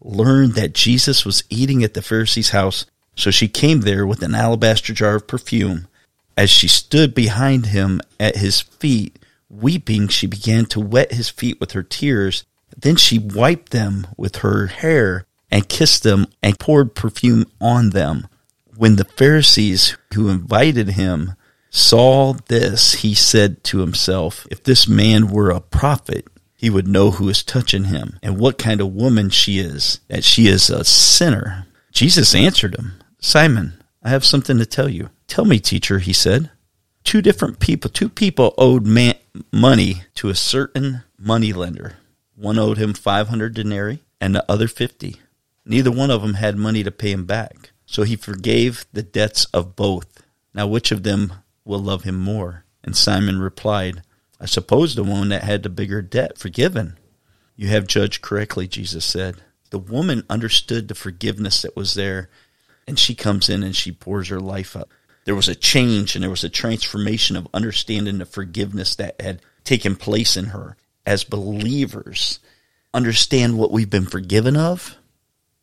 learned 0.01 0.55
that 0.55 0.75
Jesus 0.75 1.25
was 1.25 1.45
eating 1.51 1.83
at 1.83 1.95
the 1.95 2.03
Pharisee's 2.03 2.51
house, 2.51 2.87
so 3.15 3.31
she 3.31 3.49
came 3.49 3.81
there 3.81 4.07
with 4.07 4.23
an 4.23 4.35
alabaster 4.35 4.93
jar 4.93 5.17
of 5.17 5.27
perfume. 5.27 5.89
As 6.37 6.51
she 6.51 6.69
stood 6.69 7.15
behind 7.15 7.67
him 7.67 8.01
at 8.21 8.37
his 8.37 8.61
feet, 8.61 9.19
weeping, 9.49 10.09
she 10.09 10.27
began 10.27 10.67
to 10.67 10.81
wet 10.81 11.13
his 11.13 11.29
feet 11.29 11.59
with 11.61 11.73
her 11.73 11.83
tears. 11.83 12.45
Then 12.77 12.97
she 12.97 13.19
wiped 13.19 13.73
them 13.73 14.07
with 14.17 14.37
her 14.37 14.67
hair 14.67 15.27
and 15.51 15.69
kissed 15.69 16.03
them 16.03 16.27
and 16.43 16.59
poured 16.59 16.95
perfume 16.95 17.47
on 17.61 17.91
them. 17.91 18.29
When 18.77 18.97
the 18.97 19.05
Pharisees 19.05 19.97
who 20.13 20.29
invited 20.29 20.91
him 20.91 21.35
saw 21.71 22.35
this, 22.49 22.95
he 22.97 23.15
said 23.15 23.65
to 23.65 23.79
himself, 23.79 24.47
If 24.51 24.63
this 24.63 24.87
man 24.87 25.29
were 25.29 25.51
a 25.51 25.61
prophet, 25.61 26.27
he 26.57 26.71
would 26.71 26.89
know 26.89 27.13
who 27.13 27.29
is 27.29 27.43
touching 27.43 27.85
him 27.85 28.19
and 28.23 28.39
what 28.39 28.59
kind 28.59 28.81
of 28.81 28.93
woman 28.93 29.31
she 29.31 29.59
is, 29.59 30.01
that 30.09 30.25
she 30.25 30.47
is 30.47 30.71
a 30.71 30.85
sinner. 30.85 31.67
Jesus 31.93 32.35
answered 32.35 32.75
him, 32.75 32.93
Simon, 33.21 33.83
I 34.03 34.09
have 34.09 34.25
something 34.25 34.59
to 34.59 34.67
tell 34.67 34.89
you. 34.89 35.11
Tell 35.27 35.45
me, 35.45 35.59
teacher, 35.59 35.99
he 35.99 36.13
said. 36.13 36.51
Two 37.05 37.23
different 37.23 37.61
people, 37.61 37.91
two 37.91 38.09
people 38.09 38.55
owed 38.59 38.87
man, 38.87 39.15
money 39.53 40.03
to 40.17 40.29
a 40.29 40.35
certain 40.35 41.03
money 41.19 41.53
lender. 41.53 41.97
One 42.35 42.59
owed 42.59 42.79
him 42.79 42.95
500 42.95 43.55
denarii 43.55 44.03
and 44.21 44.35
the 44.35 44.45
other 44.51 44.69
50. 44.69 45.17
Neither 45.65 45.91
one 45.91 46.11
of 46.11 46.23
them 46.23 46.35
had 46.35 46.57
money 46.57 46.83
to 46.83 46.91
pay 46.91 47.13
him 47.13 47.25
back. 47.25 47.71
So 47.87 48.03
he 48.03 48.17
forgave 48.17 48.87
the 48.93 49.03
debts 49.03 49.45
of 49.47 49.77
both. 49.77 50.23
Now, 50.55 50.67
which 50.67 50.91
of 50.91 51.03
them 51.03 51.33
will 51.65 51.79
love 51.79 52.05
him 52.05 52.17
more? 52.17 52.65
And 52.83 52.97
Simon 52.97 53.41
replied, 53.41 54.03
I 54.41 54.47
suppose 54.47 54.95
the 54.95 55.05
one 55.05 55.31
that 55.31 55.43
had 55.43 55.63
the 55.63 55.69
bigger 55.69 56.03
debt 56.03 56.39
forgiven. 56.39 56.99
You 57.57 57.69
have 57.69 57.87
judged 57.87 58.23
correctly, 58.23 58.69
Jesus 58.69 59.05
said. 59.05 59.37
The 59.71 59.79
woman 59.79 60.25
understood 60.29 60.89
the 60.89 60.95
forgiveness 60.95 61.63
that 61.63 61.75
was 61.75 61.95
there, 61.95 62.29
and 62.87 62.99
she 62.99 63.15
comes 63.15 63.49
in 63.49 63.63
and 63.63 63.75
she 63.75 63.93
pours 63.93 64.29
her 64.29 64.41
life 64.41 64.77
out. 64.77 64.89
There 65.25 65.35
was 65.35 65.49
a 65.49 65.57
change 65.57 66.15
and 66.15 66.23
there 66.23 66.31
was 66.31 66.45
a 66.45 66.49
transformation 66.49 67.35
of 67.35 67.49
understanding 67.53 68.19
the 68.19 68.27
forgiveness 68.27 68.95
that 68.97 69.21
had 69.21 69.43
taken 69.65 69.97
place 69.97 70.37
in 70.37 70.47
her. 70.47 70.77
As 71.05 71.25
believers, 71.25 72.39
understand 72.95 73.59
what 73.59 73.73
we've 73.73 73.91
been 73.91 74.07
forgiven 74.07 74.57
of. 74.57 74.97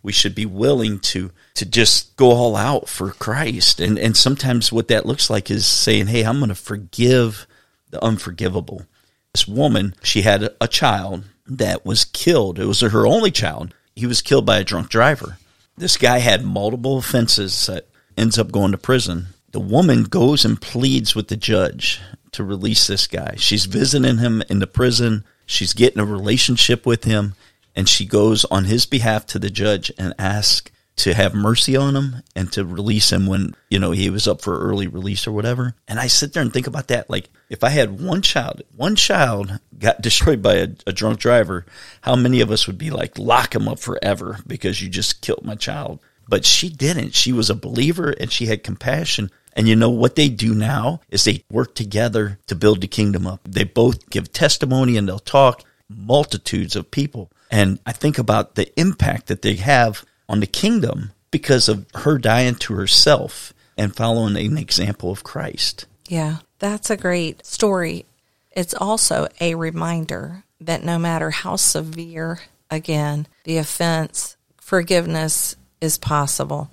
We 0.02 0.12
should 0.12 0.36
be 0.36 0.46
willing 0.46 1.00
to 1.00 1.32
to 1.56 1.66
just 1.66 2.18
go 2.18 2.32
all 2.32 2.56
out 2.56 2.90
for 2.90 3.12
Christ. 3.12 3.80
And 3.80 3.98
and 3.98 4.18
sometimes 4.18 4.72
what 4.72 4.90
that 4.90 5.06
looks 5.06 5.30
like 5.30 5.50
is 5.50 5.66
saying, 5.66 6.08
"Hey, 6.08 6.24
I'm 6.24 6.40
going 6.40 6.50
to 6.50 6.56
forgive 6.56 7.48
the 7.94 8.04
unforgivable. 8.04 8.86
This 9.34 9.48
woman, 9.48 9.96
she 10.04 10.22
had 10.22 10.50
a 10.60 10.68
child 10.68 11.24
that 11.48 11.86
was 11.86 12.06
killed. 12.06 12.60
It 12.60 12.66
was 12.66 12.82
her 12.82 13.08
only 13.08 13.32
child. 13.32 13.74
He 13.96 14.06
was 14.06 14.22
killed 14.22 14.46
by 14.46 14.58
a 14.58 14.64
drunk 14.64 14.90
driver. 14.90 15.38
This 15.78 15.98
guy 15.98 16.20
had 16.20 16.46
multiple 16.46 16.98
offenses 16.98 17.66
that 17.68 17.88
ends 18.18 18.38
up 18.38 18.52
going 18.52 18.72
to 18.72 18.78
prison. 18.78 19.28
The 19.52 19.60
woman 19.60 20.04
goes 20.04 20.46
and 20.46 20.62
pleads 20.62 21.16
with 21.16 21.30
the 21.30 21.38
judge 21.38 22.00
to 22.32 22.44
release 22.44 22.88
this 22.88 23.08
guy. 23.08 23.36
She's 23.38 23.66
visiting 23.66 24.18
him 24.18 24.44
in 24.50 24.60
the 24.60 24.68
prison. 24.68 25.24
She's 25.46 25.74
getting 25.74 26.00
a 26.00 26.06
relationship 26.06 26.86
with 26.86 27.04
him 27.04 27.36
and 27.76 27.90
she 27.90 28.06
goes 28.06 28.46
on 28.46 28.66
his 28.66 28.86
behalf 28.86 29.26
to 29.28 29.40
the 29.40 29.50
judge 29.50 29.92
and 29.98 30.14
asks 30.18 30.72
to 30.96 31.14
have 31.14 31.34
mercy 31.34 31.76
on 31.76 31.96
him 31.96 32.16
and 32.36 32.52
to 32.52 32.64
release 32.64 33.12
him 33.12 33.26
when, 33.26 33.56
you 33.70 33.80
know, 33.80 33.92
he 33.92 34.10
was 34.10 34.28
up 34.28 34.42
for 34.42 34.60
early 34.60 34.88
release 34.88 35.26
or 35.26 35.32
whatever. 35.32 35.76
And 35.88 36.00
I 36.00 36.08
sit 36.08 36.34
there 36.34 36.44
and 36.44 36.54
think 36.54 36.68
about 36.68 36.90
that. 36.90 37.10
Like, 37.10 37.30
if 37.50 37.64
I 37.64 37.70
had 37.70 38.00
one 38.00 38.22
child, 38.22 38.62
one 38.76 38.96
child 38.96 39.60
got 39.78 40.02
destroyed 40.02 40.42
by 40.42 40.56
a, 40.56 40.68
a 40.86 40.94
drunk 40.94 41.20
driver, 41.20 41.66
how 42.02 42.16
many 42.16 42.42
of 42.42 42.52
us 42.52 42.68
would 42.68 42.78
be 42.78 42.92
like, 42.92 43.18
lock 43.18 43.56
him 43.56 43.68
up 43.68 43.80
forever 43.80 44.40
because 44.46 44.82
you 44.82 44.90
just 44.90 45.22
killed 45.22 45.44
my 45.44 45.56
child? 45.56 46.00
But 46.28 46.46
she 46.46 46.70
didn't. 46.70 47.16
She 47.16 47.34
was 47.34 47.50
a 47.50 47.56
believer 47.56 48.12
and 48.12 48.32
she 48.32 48.46
had 48.46 48.64
compassion. 48.64 49.30
And 49.56 49.68
you 49.68 49.76
know 49.76 49.90
what 49.90 50.16
they 50.16 50.30
do 50.30 50.54
now 50.54 51.02
is 51.10 51.24
they 51.24 51.44
work 51.52 51.76
together 51.76 52.40
to 52.48 52.56
build 52.56 52.82
the 52.82 52.88
kingdom 52.88 53.28
up. 53.28 53.42
They 53.44 53.64
both 53.64 54.10
give 54.10 54.32
testimony 54.32 54.98
and 54.98 55.08
they'll 55.08 55.20
talk 55.20 55.64
multitudes 55.90 56.76
of 56.76 56.92
people. 56.92 57.32
And 57.52 57.80
I 57.86 57.92
think 57.92 58.18
about 58.18 58.56
the 58.56 58.80
impact 58.80 59.28
that 59.28 59.42
they 59.42 59.56
have 59.56 60.06
on 60.28 60.40
the 60.40 60.48
kingdom 60.48 61.12
because 61.32 61.68
of 61.68 61.86
her 61.96 62.18
dying 62.18 62.56
to 62.56 62.74
herself 62.74 63.54
and 63.78 63.96
following 63.96 64.38
an 64.38 64.58
example 64.58 65.12
of 65.12 65.24
Christ. 65.24 65.86
Yeah, 66.08 66.38
that's 66.60 66.90
a 66.90 66.98
great 66.98 67.46
story. 67.46 68.06
It's 68.52 68.74
also 68.74 69.28
a 69.42 69.56
reminder 69.56 70.44
that 70.62 70.84
no 70.84 71.00
matter 71.00 71.32
how 71.32 71.56
severe, 71.56 72.40
again, 72.70 73.28
the 73.46 73.58
offense, 73.58 74.38
forgiveness 74.58 75.56
is 75.82 75.98
possible. 75.98 76.70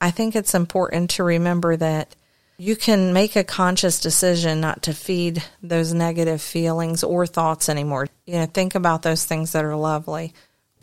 I 0.00 0.10
think 0.10 0.34
it's 0.34 0.54
important 0.54 1.10
to 1.10 1.24
remember 1.24 1.76
that 1.76 2.14
you 2.58 2.74
can 2.74 3.12
make 3.12 3.36
a 3.36 3.44
conscious 3.44 4.00
decision 4.00 4.60
not 4.60 4.82
to 4.82 4.94
feed 4.94 5.42
those 5.62 5.92
negative 5.94 6.42
feelings 6.42 7.04
or 7.04 7.26
thoughts 7.26 7.68
anymore. 7.68 8.08
You 8.26 8.34
know, 8.34 8.46
think 8.46 8.74
about 8.74 9.02
those 9.02 9.24
things 9.24 9.52
that 9.52 9.64
are 9.64 9.76
lovely 9.76 10.34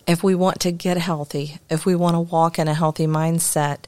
if 0.07 0.23
we 0.23 0.35
want 0.35 0.59
to 0.61 0.71
get 0.71 0.97
healthy, 0.97 1.59
if 1.69 1.85
we 1.85 1.95
want 1.95 2.15
to 2.15 2.19
walk 2.19 2.59
in 2.59 2.67
a 2.67 2.73
healthy 2.73 3.07
mindset, 3.07 3.85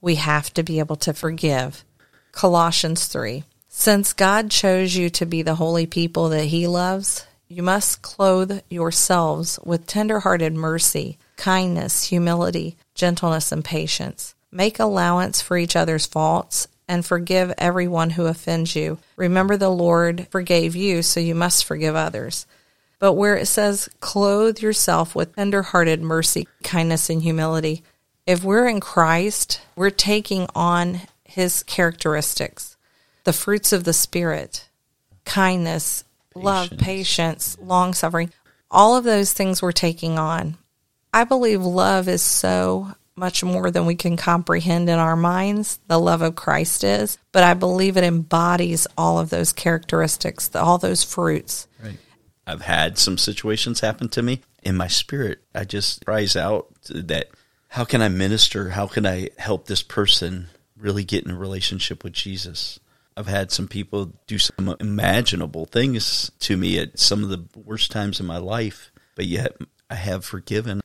we 0.00 0.16
have 0.16 0.52
to 0.54 0.62
be 0.62 0.78
able 0.78 0.96
to 0.96 1.12
forgive. 1.12 1.84
Colossians 2.32 3.06
3. 3.06 3.44
Since 3.68 4.12
God 4.12 4.50
chose 4.50 4.96
you 4.96 5.10
to 5.10 5.26
be 5.26 5.42
the 5.42 5.56
holy 5.56 5.86
people 5.86 6.28
that 6.30 6.46
He 6.46 6.66
loves, 6.66 7.26
you 7.48 7.62
must 7.62 8.02
clothe 8.02 8.60
yourselves 8.68 9.58
with 9.64 9.86
tender-hearted 9.86 10.54
mercy, 10.54 11.18
kindness, 11.36 12.04
humility, 12.04 12.76
gentleness, 12.94 13.52
and 13.52 13.64
patience. 13.64 14.34
Make 14.50 14.78
allowance 14.78 15.40
for 15.42 15.58
each 15.58 15.76
other's 15.76 16.06
faults 16.06 16.68
and 16.88 17.04
forgive 17.04 17.52
everyone 17.58 18.10
who 18.10 18.26
offends 18.26 18.74
you. 18.76 18.98
Remember 19.16 19.56
the 19.56 19.70
Lord 19.70 20.28
forgave 20.30 20.74
you, 20.74 21.02
so 21.02 21.20
you 21.20 21.34
must 21.34 21.64
forgive 21.64 21.94
others. 21.94 22.46
But 22.98 23.12
where 23.12 23.36
it 23.36 23.46
says, 23.46 23.88
clothe 24.00 24.60
yourself 24.60 25.14
with 25.14 25.36
tender-hearted 25.36 26.00
mercy, 26.00 26.48
kindness, 26.62 27.10
and 27.10 27.22
humility, 27.22 27.82
if 28.26 28.42
we're 28.42 28.66
in 28.66 28.80
Christ, 28.80 29.60
we're 29.76 29.90
taking 29.90 30.46
on 30.54 31.02
his 31.24 31.62
characteristics, 31.62 32.76
the 33.24 33.32
fruits 33.32 33.72
of 33.72 33.84
the 33.84 33.92
Spirit, 33.92 34.68
kindness, 35.24 36.04
patience. 36.32 36.44
love, 36.44 36.70
patience, 36.78 37.58
long 37.60 37.92
suffering. 37.92 38.32
All 38.70 38.96
of 38.96 39.04
those 39.04 39.32
things 39.32 39.60
we're 39.60 39.72
taking 39.72 40.18
on. 40.18 40.56
I 41.12 41.24
believe 41.24 41.62
love 41.62 42.08
is 42.08 42.22
so 42.22 42.92
much 43.14 43.44
more 43.44 43.70
than 43.70 43.86
we 43.86 43.94
can 43.94 44.16
comprehend 44.16 44.90
in 44.90 44.98
our 44.98 45.16
minds, 45.16 45.78
the 45.86 45.98
love 45.98 46.20
of 46.20 46.34
Christ 46.34 46.84
is, 46.84 47.16
but 47.32 47.42
I 47.42 47.54
believe 47.54 47.96
it 47.96 48.04
embodies 48.04 48.86
all 48.98 49.18
of 49.18 49.30
those 49.30 49.52
characteristics, 49.52 50.54
all 50.54 50.78
those 50.78 51.02
fruits. 51.04 51.68
Right 51.82 51.98
I've 52.46 52.62
had 52.62 52.96
some 52.98 53.18
situations 53.18 53.80
happen 53.80 54.08
to 54.10 54.22
me. 54.22 54.42
In 54.62 54.76
my 54.76 54.88
spirit, 54.88 55.40
I 55.54 55.64
just 55.64 56.04
cries 56.04 56.36
out 56.36 56.72
that 56.88 57.28
how 57.68 57.84
can 57.84 58.00
I 58.00 58.08
minister? 58.08 58.70
How 58.70 58.86
can 58.86 59.04
I 59.04 59.30
help 59.38 59.66
this 59.66 59.82
person 59.82 60.48
really 60.76 61.04
get 61.04 61.24
in 61.24 61.30
a 61.30 61.36
relationship 61.36 62.04
with 62.04 62.12
Jesus? 62.12 62.78
I've 63.16 63.26
had 63.26 63.50
some 63.50 63.66
people 63.66 64.12
do 64.26 64.38
some 64.38 64.76
imaginable 64.78 65.66
things 65.66 66.30
to 66.40 66.56
me 66.56 66.78
at 66.78 66.98
some 66.98 67.22
of 67.22 67.30
the 67.30 67.44
worst 67.54 67.90
times 67.90 68.20
in 68.20 68.26
my 68.26 68.38
life, 68.38 68.92
but 69.14 69.26
yet 69.26 69.56
I 69.90 69.94
have 69.94 70.24
forgiven. 70.24 70.82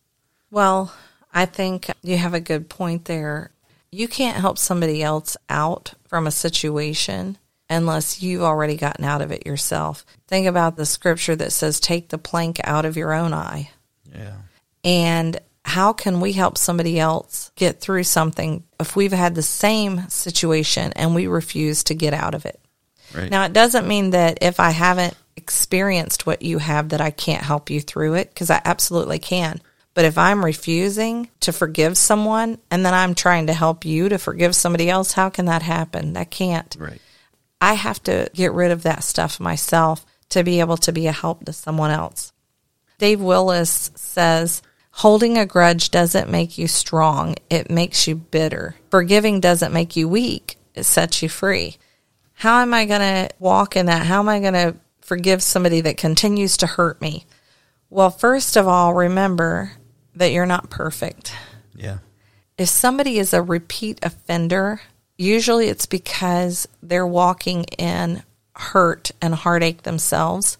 Well, 0.49 0.93
I 1.33 1.45
think 1.45 1.89
you 2.01 2.17
have 2.17 2.33
a 2.33 2.39
good 2.39 2.69
point 2.69 3.05
there. 3.05 3.51
You 3.91 4.07
can't 4.07 4.37
help 4.37 4.57
somebody 4.57 5.03
else 5.03 5.35
out 5.49 5.93
from 6.07 6.25
a 6.25 6.31
situation 6.31 7.37
unless 7.71 8.21
you've 8.21 8.41
already 8.41 8.75
gotten 8.75 9.05
out 9.05 9.21
of 9.21 9.31
it 9.31 9.45
yourself. 9.45 10.05
Think 10.27 10.47
about 10.47 10.75
the 10.75 10.85
scripture 10.85 11.35
that 11.35 11.51
says, 11.51 11.79
take 11.79 12.09
the 12.09 12.17
plank 12.17 12.59
out 12.63 12.85
of 12.85 12.97
your 12.97 13.13
own 13.13 13.33
eye. 13.33 13.71
Yeah. 14.13 14.35
And 14.83 15.39
how 15.63 15.93
can 15.93 16.19
we 16.19 16.33
help 16.33 16.57
somebody 16.57 16.99
else 16.99 17.51
get 17.55 17.79
through 17.79 18.03
something 18.03 18.63
if 18.79 18.95
we've 18.95 19.11
had 19.11 19.35
the 19.35 19.41
same 19.41 20.09
situation 20.09 20.91
and 20.95 21.15
we 21.15 21.27
refuse 21.27 21.85
to 21.85 21.93
get 21.95 22.13
out 22.13 22.35
of 22.35 22.45
it? 22.45 22.59
Right. 23.15 23.29
Now, 23.29 23.45
it 23.45 23.53
doesn't 23.53 23.87
mean 23.87 24.11
that 24.11 24.39
if 24.41 24.59
I 24.59 24.71
haven't 24.71 25.15
experienced 25.35 26.25
what 26.25 26.41
you 26.41 26.57
have 26.57 26.89
that 26.89 27.01
I 27.01 27.11
can't 27.11 27.43
help 27.43 27.69
you 27.69 27.79
through 27.79 28.15
it 28.15 28.29
because 28.29 28.49
I 28.49 28.61
absolutely 28.65 29.19
can. 29.19 29.61
But 29.93 30.05
if 30.05 30.17
I'm 30.17 30.43
refusing 30.43 31.29
to 31.41 31.51
forgive 31.51 31.97
someone 31.97 32.57
and 32.69 32.85
then 32.85 32.93
I'm 32.93 33.13
trying 33.13 33.47
to 33.47 33.53
help 33.53 33.83
you 33.85 34.09
to 34.09 34.17
forgive 34.17 34.55
somebody 34.55 34.89
else, 34.89 35.11
how 35.11 35.29
can 35.29 35.45
that 35.45 35.61
happen? 35.61 36.13
That 36.13 36.31
can't. 36.31 36.75
Right. 36.79 37.01
I 37.61 37.75
have 37.75 38.01
to 38.03 38.29
get 38.33 38.51
rid 38.51 38.71
of 38.71 38.83
that 38.83 39.03
stuff 39.03 39.39
myself 39.39 40.05
to 40.29 40.43
be 40.43 40.59
able 40.59 40.77
to 40.77 40.91
be 40.91 41.07
a 41.07 41.11
help 41.11 41.45
to 41.45 41.53
someone 41.53 41.91
else. 41.91 42.33
Dave 42.97 43.21
Willis 43.21 43.91
says, 43.95 44.61
Holding 44.95 45.37
a 45.37 45.45
grudge 45.45 45.91
doesn't 45.91 46.29
make 46.29 46.57
you 46.57 46.67
strong, 46.67 47.35
it 47.49 47.69
makes 47.69 48.07
you 48.07 48.15
bitter. 48.15 48.75
Forgiving 48.89 49.39
doesn't 49.39 49.71
make 49.71 49.95
you 49.95 50.09
weak, 50.09 50.57
it 50.75 50.83
sets 50.83 51.21
you 51.21 51.29
free. 51.29 51.77
How 52.33 52.61
am 52.61 52.73
I 52.73 52.85
going 52.85 53.01
to 53.01 53.29
walk 53.39 53.75
in 53.75 53.85
that? 53.85 54.05
How 54.05 54.19
am 54.19 54.27
I 54.27 54.39
going 54.39 54.53
to 54.53 54.75
forgive 55.01 55.43
somebody 55.43 55.81
that 55.81 55.97
continues 55.97 56.57
to 56.57 56.67
hurt 56.67 56.99
me? 56.99 57.25
Well, 57.89 58.09
first 58.09 58.57
of 58.57 58.67
all, 58.67 58.93
remember 58.93 59.73
that 60.15 60.31
you're 60.31 60.45
not 60.45 60.69
perfect. 60.69 61.33
Yeah. 61.75 61.99
If 62.57 62.69
somebody 62.69 63.19
is 63.19 63.33
a 63.33 63.41
repeat 63.41 63.99
offender, 64.03 64.81
usually 65.21 65.67
it's 65.67 65.85
because 65.85 66.67
they're 66.81 67.07
walking 67.07 67.63
in 67.77 68.23
hurt 68.55 69.11
and 69.21 69.33
heartache 69.33 69.83
themselves. 69.83 70.57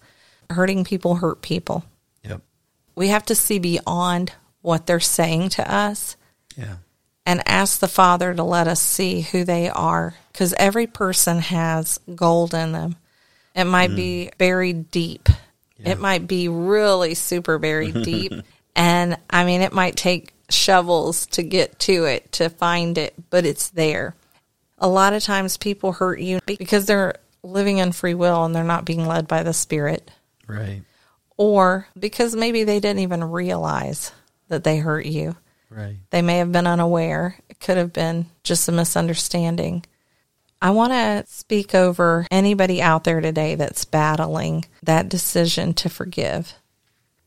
Hurting 0.50 0.84
people 0.84 1.16
hurt 1.16 1.42
people. 1.42 1.84
Yep. 2.24 2.42
We 2.96 3.08
have 3.08 3.26
to 3.26 3.36
see 3.36 3.58
beyond 3.60 4.34
what 4.62 4.86
they're 4.86 5.00
saying 5.00 5.50
to 5.50 5.74
us 5.74 6.16
Yeah. 6.56 6.76
and 7.26 7.42
ask 7.48 7.80
the 7.80 7.88
Father 7.88 8.34
to 8.34 8.44
let 8.44 8.68
us 8.68 8.82
see 8.82 9.22
who 9.22 9.44
they 9.44 9.70
are 9.70 10.16
because 10.32 10.54
every 10.58 10.88
person 10.88 11.40
has 11.40 12.00
gold 12.16 12.54
in 12.54 12.74
them. 12.74 12.98
It 13.56 13.64
might 13.66 13.96
be 13.96 14.30
mm. 14.32 14.38
buried 14.38 14.92
deep. 14.92 15.28
It 15.84 16.00
might 16.00 16.28
be 16.28 16.48
really 16.48 17.16
super 17.16 17.58
buried 17.58 18.04
deep. 18.04 18.34
And 18.76 19.18
I 19.30 19.46
mean, 19.46 19.62
it 19.62 19.74
might 19.74 19.96
take 19.96 20.34
shovels 20.50 21.26
to 21.28 21.44
get 21.44 21.80
to 21.80 22.06
it, 22.06 22.32
to 22.34 22.50
find 22.50 22.98
it, 22.98 23.16
but 23.30 23.46
it's 23.46 23.70
there. 23.70 24.16
A 24.82 24.88
lot 24.90 25.14
of 25.14 25.24
times 25.24 25.56
people 25.58 25.94
hurt 25.94 26.20
you 26.20 26.40
because 26.46 26.86
they're 26.88 27.16
living 27.44 27.78
in 27.78 27.92
free 27.92 28.16
will 28.16 28.44
and 28.44 28.54
they're 28.54 28.64
not 28.64 28.84
being 28.84 29.06
led 29.08 29.28
by 29.28 29.44
the 29.44 29.54
Spirit, 29.54 30.12
Right. 30.48 30.82
or 31.38 31.88
because 31.98 32.36
maybe 32.36 32.64
they 32.64 32.80
didn't 32.80 33.00
even 33.00 33.24
realize 33.24 34.12
that 34.50 34.64
they 34.64 34.80
hurt 34.80 35.06
you. 35.06 35.36
Right. 35.70 35.96
They 36.10 36.22
may 36.22 36.40
have 36.40 36.52
been 36.52 36.68
unaware. 36.68 37.38
It 37.48 37.60
could 37.60 37.78
have 37.78 37.94
been 37.94 38.26
just 38.44 38.68
a 38.68 38.72
misunderstanding. 38.74 39.86
I 40.62 40.72
want 40.72 40.92
to 40.94 41.24
speak 41.28 41.74
over 41.74 42.28
anybody 42.30 42.82
out 42.82 43.04
there 43.04 43.22
today 43.22 43.56
that's 43.56 43.86
battling 43.86 44.66
that 44.84 45.10
decision 45.10 45.74
to 45.76 45.90
forgive. 45.90 46.54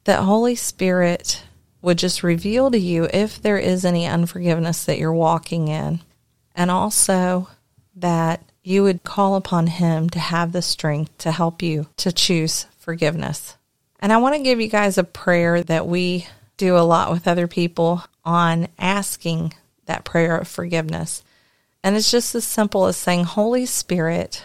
That 0.04 0.22
Holy 0.24 0.54
Spirit 0.54 1.42
would 1.82 1.98
just 1.98 2.22
reveal 2.22 2.70
to 2.70 2.78
you 2.78 3.08
if 3.12 3.40
there 3.40 3.58
is 3.58 3.84
any 3.84 4.06
unforgiveness 4.06 4.84
that 4.84 4.98
you're 4.98 5.12
walking 5.12 5.68
in. 5.68 6.00
And 6.54 6.70
also 6.70 7.48
that 7.96 8.42
you 8.62 8.82
would 8.82 9.04
call 9.04 9.36
upon 9.36 9.66
Him 9.66 10.08
to 10.10 10.18
have 10.18 10.52
the 10.52 10.62
strength 10.62 11.16
to 11.18 11.32
help 11.32 11.62
you 11.62 11.86
to 11.98 12.12
choose 12.12 12.66
forgiveness. 12.78 13.56
And 14.00 14.12
I 14.12 14.18
want 14.18 14.34
to 14.34 14.42
give 14.42 14.60
you 14.60 14.68
guys 14.68 14.98
a 14.98 15.04
prayer 15.04 15.62
that 15.62 15.86
we 15.86 16.26
do 16.56 16.76
a 16.76 16.80
lot 16.80 17.10
with 17.10 17.26
other 17.26 17.46
people 17.46 18.04
on 18.24 18.68
asking 18.78 19.54
that 19.86 20.04
prayer 20.04 20.36
of 20.36 20.48
forgiveness. 20.48 21.22
And 21.82 21.96
it's 21.96 22.10
just 22.10 22.34
as 22.34 22.44
simple 22.44 22.86
as 22.86 22.96
saying, 22.96 23.24
Holy 23.24 23.66
Spirit, 23.66 24.42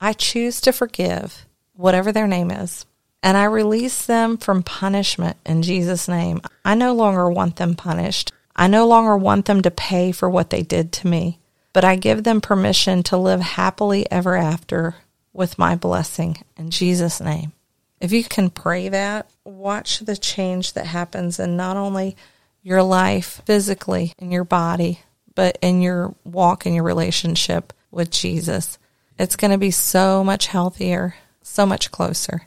I 0.00 0.12
choose 0.12 0.60
to 0.62 0.72
forgive 0.72 1.46
whatever 1.74 2.12
their 2.12 2.26
name 2.26 2.50
is. 2.50 2.84
And 3.22 3.38
I 3.38 3.44
release 3.44 4.04
them 4.04 4.36
from 4.36 4.62
punishment 4.62 5.38
in 5.46 5.62
Jesus' 5.62 6.08
name. 6.08 6.42
I 6.64 6.74
no 6.74 6.92
longer 6.92 7.30
want 7.30 7.56
them 7.56 7.74
punished. 7.74 8.32
I 8.54 8.68
no 8.68 8.86
longer 8.86 9.16
want 9.16 9.46
them 9.46 9.62
to 9.62 9.70
pay 9.70 10.12
for 10.12 10.28
what 10.28 10.50
they 10.50 10.62
did 10.62 10.92
to 10.92 11.06
me. 11.06 11.38
But 11.74 11.84
I 11.84 11.96
give 11.96 12.24
them 12.24 12.40
permission 12.40 13.02
to 13.04 13.18
live 13.18 13.42
happily 13.42 14.10
ever 14.10 14.36
after 14.36 14.94
with 15.34 15.58
my 15.58 15.74
blessing 15.74 16.38
in 16.56 16.70
Jesus' 16.70 17.20
name. 17.20 17.52
If 18.00 18.12
you 18.12 18.24
can 18.24 18.48
pray 18.48 18.88
that, 18.88 19.28
watch 19.44 19.98
the 19.98 20.16
change 20.16 20.74
that 20.74 20.86
happens 20.86 21.38
in 21.38 21.56
not 21.56 21.76
only 21.76 22.16
your 22.62 22.82
life 22.82 23.42
physically 23.44 24.14
in 24.18 24.30
your 24.30 24.44
body, 24.44 25.00
but 25.34 25.58
in 25.60 25.82
your 25.82 26.14
walk 26.24 26.64
and 26.64 26.74
your 26.74 26.84
relationship 26.84 27.72
with 27.90 28.10
Jesus. 28.10 28.78
It's 29.18 29.36
going 29.36 29.50
to 29.50 29.58
be 29.58 29.70
so 29.70 30.22
much 30.22 30.46
healthier, 30.46 31.16
so 31.42 31.66
much 31.66 31.90
closer. 31.90 32.42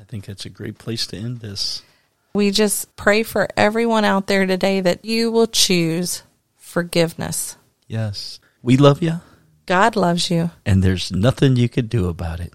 I 0.00 0.04
think 0.04 0.24
that's 0.24 0.46
a 0.46 0.50
great 0.50 0.78
place 0.78 1.06
to 1.08 1.18
end 1.18 1.40
this. 1.40 1.82
We 2.34 2.50
just 2.50 2.96
pray 2.96 3.22
for 3.24 3.46
everyone 3.56 4.04
out 4.04 4.26
there 4.26 4.46
today 4.46 4.80
that 4.80 5.04
you 5.04 5.30
will 5.30 5.46
choose 5.46 6.22
forgiveness. 6.56 7.56
Yes. 7.86 8.40
We 8.64 8.78
love 8.78 9.02
you, 9.02 9.20
God 9.66 9.94
loves 9.94 10.30
you. 10.30 10.50
and 10.64 10.82
there's 10.82 11.12
nothing 11.12 11.56
you 11.56 11.68
could 11.68 11.90
do 11.90 12.08
about 12.08 12.40
it. 12.40 12.54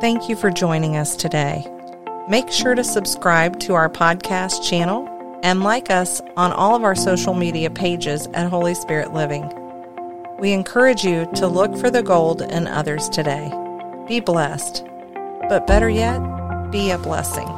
Thank 0.00 0.26
you 0.26 0.36
for 0.36 0.50
joining 0.50 0.96
us 0.96 1.14
today. 1.16 1.66
Make 2.26 2.50
sure 2.50 2.74
to 2.74 2.82
subscribe 2.82 3.60
to 3.60 3.74
our 3.74 3.90
podcast 3.90 4.66
channel 4.66 5.06
and 5.42 5.62
like 5.62 5.90
us 5.90 6.22
on 6.34 6.50
all 6.50 6.74
of 6.74 6.82
our 6.82 6.94
social 6.94 7.34
media 7.34 7.68
pages 7.68 8.26
at 8.32 8.48
Holy 8.48 8.74
Spirit 8.74 9.12
Living. 9.12 9.52
We 10.38 10.52
encourage 10.52 11.04
you 11.04 11.30
to 11.34 11.46
look 11.46 11.76
for 11.76 11.90
the 11.90 12.02
gold 12.02 12.40
in 12.40 12.66
others 12.66 13.10
today. 13.10 13.52
Be 14.08 14.20
blessed, 14.20 14.82
but 15.50 15.66
better 15.66 15.90
yet, 15.90 16.20
be 16.70 16.90
a 16.90 16.96
blessing. 16.96 17.48